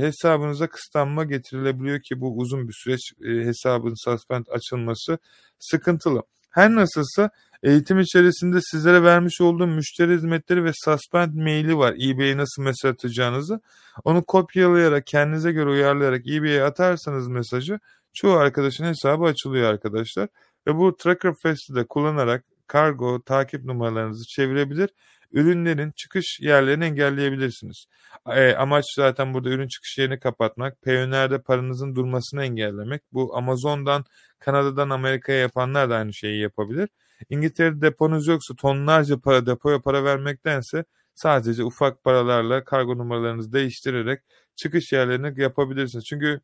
hesabınıza 0.00 0.66
kısıtlanma 0.66 1.24
getirilebiliyor 1.24 2.00
ki 2.00 2.20
bu 2.20 2.36
uzun 2.36 2.68
bir 2.68 2.74
süreç 2.76 3.12
e, 3.24 3.46
hesabın 3.46 3.94
suspend 4.04 4.44
açılması 4.50 5.18
sıkıntılı. 5.58 6.22
Her 6.50 6.74
nasılsa 6.74 7.30
eğitim 7.62 8.00
içerisinde 8.00 8.58
sizlere 8.62 9.02
vermiş 9.02 9.40
olduğum 9.40 9.66
müşteri 9.66 10.14
hizmetleri 10.14 10.64
ve 10.64 10.70
suspend 10.84 11.34
maili 11.34 11.76
var. 11.76 11.94
eBay'e 11.94 12.36
nasıl 12.36 12.62
mesaj 12.62 12.92
atacağınızı. 12.92 13.60
Onu 14.04 14.24
kopyalayarak 14.24 15.06
kendinize 15.06 15.52
göre 15.52 15.70
uyarlayarak 15.70 16.28
eBay'e 16.28 16.62
atarsanız 16.62 17.28
mesajı 17.28 17.78
çoğu 18.14 18.32
arkadaşın 18.32 18.84
hesabı 18.84 19.24
açılıyor 19.24 19.70
arkadaşlar. 19.70 20.28
Ve 20.66 20.76
bu 20.76 20.96
Tracker 20.96 21.34
Fast'i 21.42 21.74
de 21.74 21.86
kullanarak 21.86 22.44
kargo 22.66 23.22
takip 23.22 23.64
numaralarınızı 23.64 24.26
çevirebilir. 24.26 24.90
Ürünlerin 25.32 25.90
çıkış 25.96 26.40
yerlerini 26.40 26.84
engelleyebilirsiniz. 26.84 27.86
E, 28.26 28.54
amaç 28.54 28.84
zaten 28.96 29.34
burada 29.34 29.50
ürün 29.50 29.68
çıkış 29.68 29.98
yerini 29.98 30.18
kapatmak. 30.18 30.82
Payoneer'de 30.82 31.42
paranızın 31.42 31.94
durmasını 31.96 32.44
engellemek. 32.44 33.02
Bu 33.12 33.36
Amazon'dan, 33.36 34.04
Kanada'dan 34.38 34.90
Amerika'ya 34.90 35.38
yapanlar 35.38 35.90
da 35.90 35.96
aynı 35.96 36.14
şeyi 36.14 36.40
yapabilir. 36.42 36.88
İngiltere'de 37.30 37.80
deponuz 37.80 38.26
yoksa 38.26 38.54
tonlarca 38.54 39.20
para 39.20 39.46
depoya 39.46 39.80
para 39.80 40.04
vermektense 40.04 40.84
sadece 41.14 41.64
ufak 41.64 42.04
paralarla 42.04 42.64
kargo 42.64 42.98
numaralarınızı 42.98 43.52
değiştirerek 43.52 44.20
çıkış 44.56 44.92
yerlerini 44.92 45.40
yapabilirsiniz. 45.42 46.04
Çünkü 46.04 46.40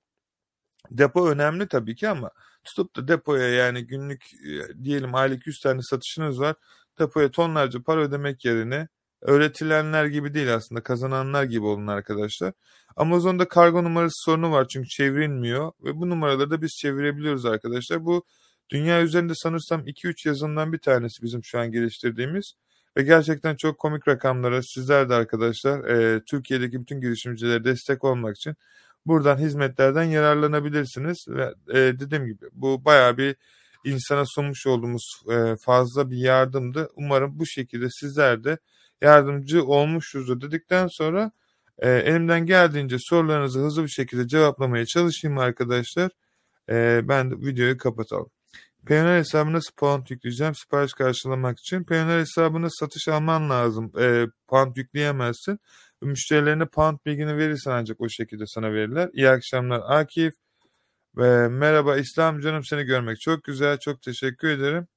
depo 0.91 1.28
önemli 1.28 1.68
tabii 1.68 1.95
ki 1.97 2.09
ama 2.09 2.30
tutup 2.64 2.97
da 2.97 3.09
depoya 3.09 3.49
yani 3.49 3.87
günlük 3.87 4.22
e, 4.34 4.84
diyelim 4.84 5.14
aylık 5.14 5.47
100 5.47 5.61
tane 5.61 5.82
satışınız 5.82 6.41
var. 6.41 6.55
Depoya 6.99 7.30
tonlarca 7.30 7.82
para 7.82 8.01
ödemek 8.01 8.45
yerine 8.45 8.89
öğretilenler 9.22 10.07
gibi 10.07 10.34
değil 10.34 10.55
aslında 10.55 10.82
kazananlar 10.82 11.45
gibi 11.45 11.64
olun 11.66 11.87
arkadaşlar. 11.87 12.53
Amazon'da 12.97 13.49
kargo 13.49 13.84
numarası 13.84 14.24
sorunu 14.24 14.53
var 14.53 14.68
çünkü 14.68 14.89
çevrilmiyor 14.89 15.72
ve 15.84 15.97
bu 15.97 16.11
numaraları 16.11 16.51
da 16.51 16.62
biz 16.62 16.70
çevirebiliyoruz 16.70 17.47
arkadaşlar. 17.47 18.05
Bu 18.05 18.24
dünya 18.70 19.03
üzerinde 19.03 19.32
sanırsam 19.34 19.80
2-3 19.87 20.28
yazılımdan 20.28 20.72
bir 20.72 20.78
tanesi 20.78 21.22
bizim 21.22 21.45
şu 21.45 21.59
an 21.59 21.72
geliştirdiğimiz 21.72 22.53
ve 22.97 23.03
gerçekten 23.03 23.57
çok 23.57 23.78
komik 23.78 24.09
rakamlara 24.09 24.62
sizler 24.62 25.09
de 25.09 25.14
arkadaşlar 25.14 25.84
e, 25.84 26.20
Türkiye'deki 26.24 26.80
bütün 26.80 27.01
girişimcilere 27.01 27.64
destek 27.64 28.05
olmak 28.05 28.37
için 28.37 28.55
buradan 29.07 29.39
hizmetlerden 29.39 30.05
yararlanabilirsiniz. 30.05 31.27
Ve 31.29 31.55
e, 31.69 31.75
dediğim 31.75 32.27
gibi 32.27 32.47
bu 32.53 32.85
baya 32.85 33.19
bir 33.19 33.37
insana 33.85 34.25
sunmuş 34.27 34.67
olduğumuz 34.67 35.23
e, 35.31 35.57
fazla 35.57 36.11
bir 36.11 36.17
yardımdı. 36.17 36.89
Umarım 36.97 37.39
bu 37.39 37.47
şekilde 37.47 37.87
sizler 37.91 38.45
de 38.45 38.59
yardımcı 39.03 39.65
olmuşuzdur 39.65 40.41
dedikten 40.41 40.89
sonra 40.91 41.31
e, 41.79 41.91
elimden 41.91 42.47
geldiğince 42.47 42.97
sorularınızı 43.01 43.61
hızlı 43.61 43.83
bir 43.83 43.89
şekilde 43.89 44.29
cevaplamaya 44.29 44.87
çalışayım 44.87 45.39
arkadaşlar. 45.39 46.11
E, 46.71 47.01
ben 47.09 47.31
de 47.31 47.35
videoyu 47.47 47.79
kapatalım. 47.79 48.31
Payoneer 48.87 49.19
hesabına 49.19 49.59
pound 49.77 50.07
yükleyeceğim 50.11 50.55
sipariş 50.55 50.93
karşılamak 50.93 51.59
için? 51.59 51.85
Payoneer 51.85 52.19
hesabına 52.19 52.69
satış 52.71 53.09
alman 53.09 53.51
lazım. 53.51 53.93
E, 54.01 54.27
pound 54.49 54.77
yükleyemezsin. 54.77 55.59
Müşterilerine 56.03 56.66
pound 56.66 56.99
bilgini 57.07 57.36
verirsen 57.36 57.70
ancak 57.70 58.01
o 58.01 58.09
şekilde 58.09 58.47
sana 58.47 58.72
verirler. 58.72 59.11
İyi 59.12 59.28
akşamlar 59.30 59.82
Akif. 59.86 60.34
Ve 61.16 61.49
merhaba 61.49 61.97
İslam 61.97 62.40
canım 62.40 62.64
seni 62.64 62.84
görmek 62.84 63.20
çok 63.20 63.44
güzel. 63.44 63.78
Çok 63.78 64.03
teşekkür 64.03 64.49
ederim. 64.49 64.88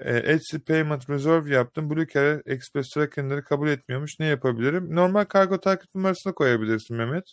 E, 0.00 0.16
Etsy 0.16 0.56
Payment 0.56 1.10
Reserve 1.10 1.54
yaptım. 1.54 1.90
Blue 1.90 2.06
Carrier 2.14 2.42
Express 2.46 2.90
Tracker'ları 2.90 3.44
kabul 3.44 3.68
etmiyormuş. 3.68 4.20
Ne 4.20 4.26
yapabilirim? 4.26 4.96
Normal 4.96 5.24
kargo 5.24 5.60
takip 5.60 5.94
numarasına 5.94 6.32
koyabilirsin 6.32 6.96
Mehmet. 6.96 7.24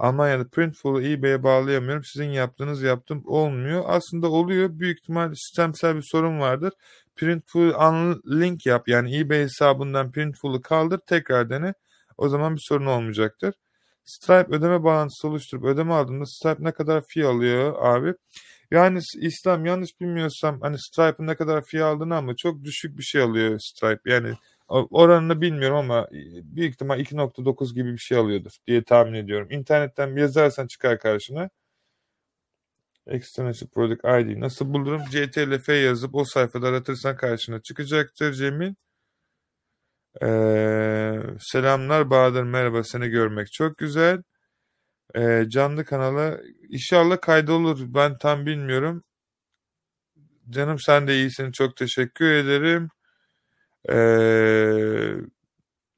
Almanya'da 0.00 0.48
Printful'u 0.48 1.02
eBay'e 1.02 1.42
bağlayamıyorum. 1.42 2.04
Sizin 2.04 2.30
yaptığınız 2.30 2.82
yaptım 2.82 3.22
olmuyor. 3.26 3.84
Aslında 3.86 4.30
oluyor. 4.30 4.78
Büyük 4.78 4.98
ihtimal 4.98 5.34
sistemsel 5.34 5.96
bir 5.96 6.02
sorun 6.02 6.40
vardır. 6.40 6.72
Printful 7.16 7.70
unlink 7.74 8.66
yap. 8.66 8.88
Yani 8.88 9.18
eBay 9.18 9.40
hesabından 9.40 10.12
Printful'u 10.12 10.62
kaldır. 10.62 11.00
Tekrar 11.06 11.50
dene. 11.50 11.74
O 12.18 12.28
zaman 12.28 12.54
bir 12.54 12.62
sorun 12.68 12.86
olmayacaktır. 12.86 13.54
Stripe 14.04 14.56
ödeme 14.56 14.84
bağlantısı 14.84 15.28
oluşturup 15.28 15.64
ödeme 15.64 15.92
aldığında 15.94 16.26
Stripe 16.26 16.64
ne 16.64 16.72
kadar 16.72 17.04
fee 17.08 17.24
alıyor 17.24 17.74
abi? 17.82 18.14
Yani 18.70 18.98
İslam 19.20 19.66
yanlış 19.66 20.00
bilmiyorsam 20.00 20.60
hani 20.60 20.76
Stripe'ın 20.78 21.26
ne 21.26 21.34
kadar 21.34 21.64
fee 21.64 21.82
aldığını 21.82 22.16
ama 22.16 22.36
çok 22.36 22.64
düşük 22.64 22.98
bir 22.98 23.02
şey 23.02 23.22
alıyor 23.22 23.58
Stripe. 23.58 24.10
Yani 24.10 24.34
oranını 24.70 25.40
bilmiyorum 25.40 25.76
ama 25.76 26.08
büyük 26.42 26.74
ihtimal 26.74 27.00
2.9 27.00 27.74
gibi 27.74 27.92
bir 27.92 27.98
şey 27.98 28.18
alıyordur 28.18 28.52
diye 28.66 28.84
tahmin 28.84 29.14
ediyorum. 29.14 29.48
İnternetten 29.50 30.16
bir 30.16 30.20
yazarsan 30.20 30.66
çıkar 30.66 30.98
karşına. 30.98 31.50
External 33.06 33.52
Product 33.74 34.04
ID 34.04 34.40
nasıl 34.40 34.72
bulurum? 34.74 35.02
CTRL 35.10 35.84
yazıp 35.84 36.14
o 36.14 36.24
sayfada 36.24 36.68
aratırsan 36.68 37.16
karşına 37.16 37.62
çıkacaktır 37.62 38.32
Cemil. 38.32 38.74
Ee, 40.22 41.20
selamlar 41.40 42.10
Bahadır 42.10 42.42
merhaba 42.42 42.84
seni 42.84 43.08
görmek 43.08 43.52
çok 43.52 43.78
güzel. 43.78 44.22
Ee, 45.16 45.44
canlı 45.48 45.84
kanala 45.84 46.38
inşallah 46.68 47.20
kaydolur 47.20 47.94
ben 47.94 48.18
tam 48.18 48.46
bilmiyorum. 48.46 49.04
Canım 50.50 50.78
sen 50.78 51.08
de 51.08 51.14
iyisin 51.16 51.52
çok 51.52 51.76
teşekkür 51.76 52.30
ederim. 52.30 52.88
Ee, 53.88 55.14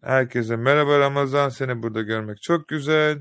herkese 0.02 0.56
merhaba 0.56 0.98
Ramazan 0.98 1.48
seni 1.48 1.82
burada 1.82 2.02
görmek 2.02 2.42
çok 2.42 2.68
güzel. 2.68 3.18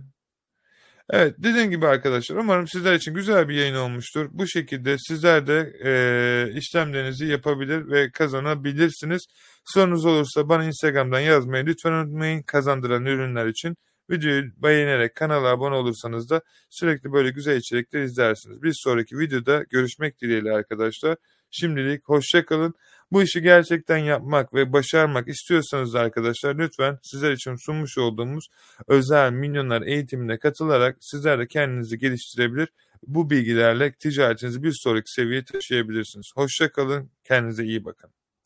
Evet 1.10 1.36
dediğim 1.38 1.72
gibi 1.72 1.88
arkadaşlar 1.88 2.36
umarım 2.36 2.68
sizler 2.68 2.94
için 2.94 3.14
güzel 3.14 3.50
bir 3.50 3.56
yayın 3.56 3.76
olmuştur. 3.76 4.30
Bu 4.32 4.48
şekilde 4.48 4.96
sizler 4.98 5.48
de 5.48 5.74
e, 5.86 6.54
işlemlerinizi 6.58 7.26
yapabilir 7.26 7.90
ve 7.92 8.12
kazanabilirsiniz. 8.12 9.26
Sorunuz 9.66 10.06
olursa 10.06 10.50
bana 10.50 10.64
Instagram'dan 10.64 11.20
yazmayı 11.20 11.66
lütfen 11.66 11.92
unutmayın. 11.92 12.44
Kazandıran 12.44 13.06
ürünler 13.06 13.46
için 13.48 13.76
videoyu 14.10 14.44
beğenerek 14.58 15.16
kanala 15.16 15.48
abone 15.48 15.76
olursanız 15.76 16.30
da 16.30 16.42
sürekli 16.70 17.12
böyle 17.12 17.30
güzel 17.30 17.58
içerikler 17.58 18.02
izlersiniz. 18.02 18.62
Bir 18.62 18.74
sonraki 18.76 19.20
videoda 19.20 19.64
görüşmek 19.70 20.22
dileğiyle 20.22 20.52
arkadaşlar. 20.52 21.16
Şimdilik 21.52 22.10
hoşçakalın. 22.10 22.74
Bu 23.12 23.24
işi 23.24 23.42
gerçekten 23.42 23.98
yapmak 23.98 24.54
ve 24.54 24.74
başarmak 24.74 25.28
istiyorsanız 25.28 25.96
arkadaşlar 25.96 26.56
lütfen 26.56 27.00
sizler 27.04 27.32
için 27.32 27.56
sunmuş 27.56 27.98
olduğumuz 27.98 28.48
özel 28.88 29.32
milyonlar 29.32 29.82
eğitimine 29.82 30.40
katılarak 30.40 30.98
sizler 31.00 31.40
de 31.40 31.48
kendinizi 31.48 31.98
geliştirebilir. 31.98 32.70
Bu 33.08 33.30
bilgilerle 33.30 33.92
ticaretinizi 33.94 34.64
bir 34.64 34.74
sonraki 34.84 35.12
seviyeye 35.12 35.46
taşıyabilirsiniz. 35.46 36.32
Hoşçakalın, 36.36 37.12
kendinize 37.24 37.64
iyi 37.64 37.86
bakın. 37.86 38.21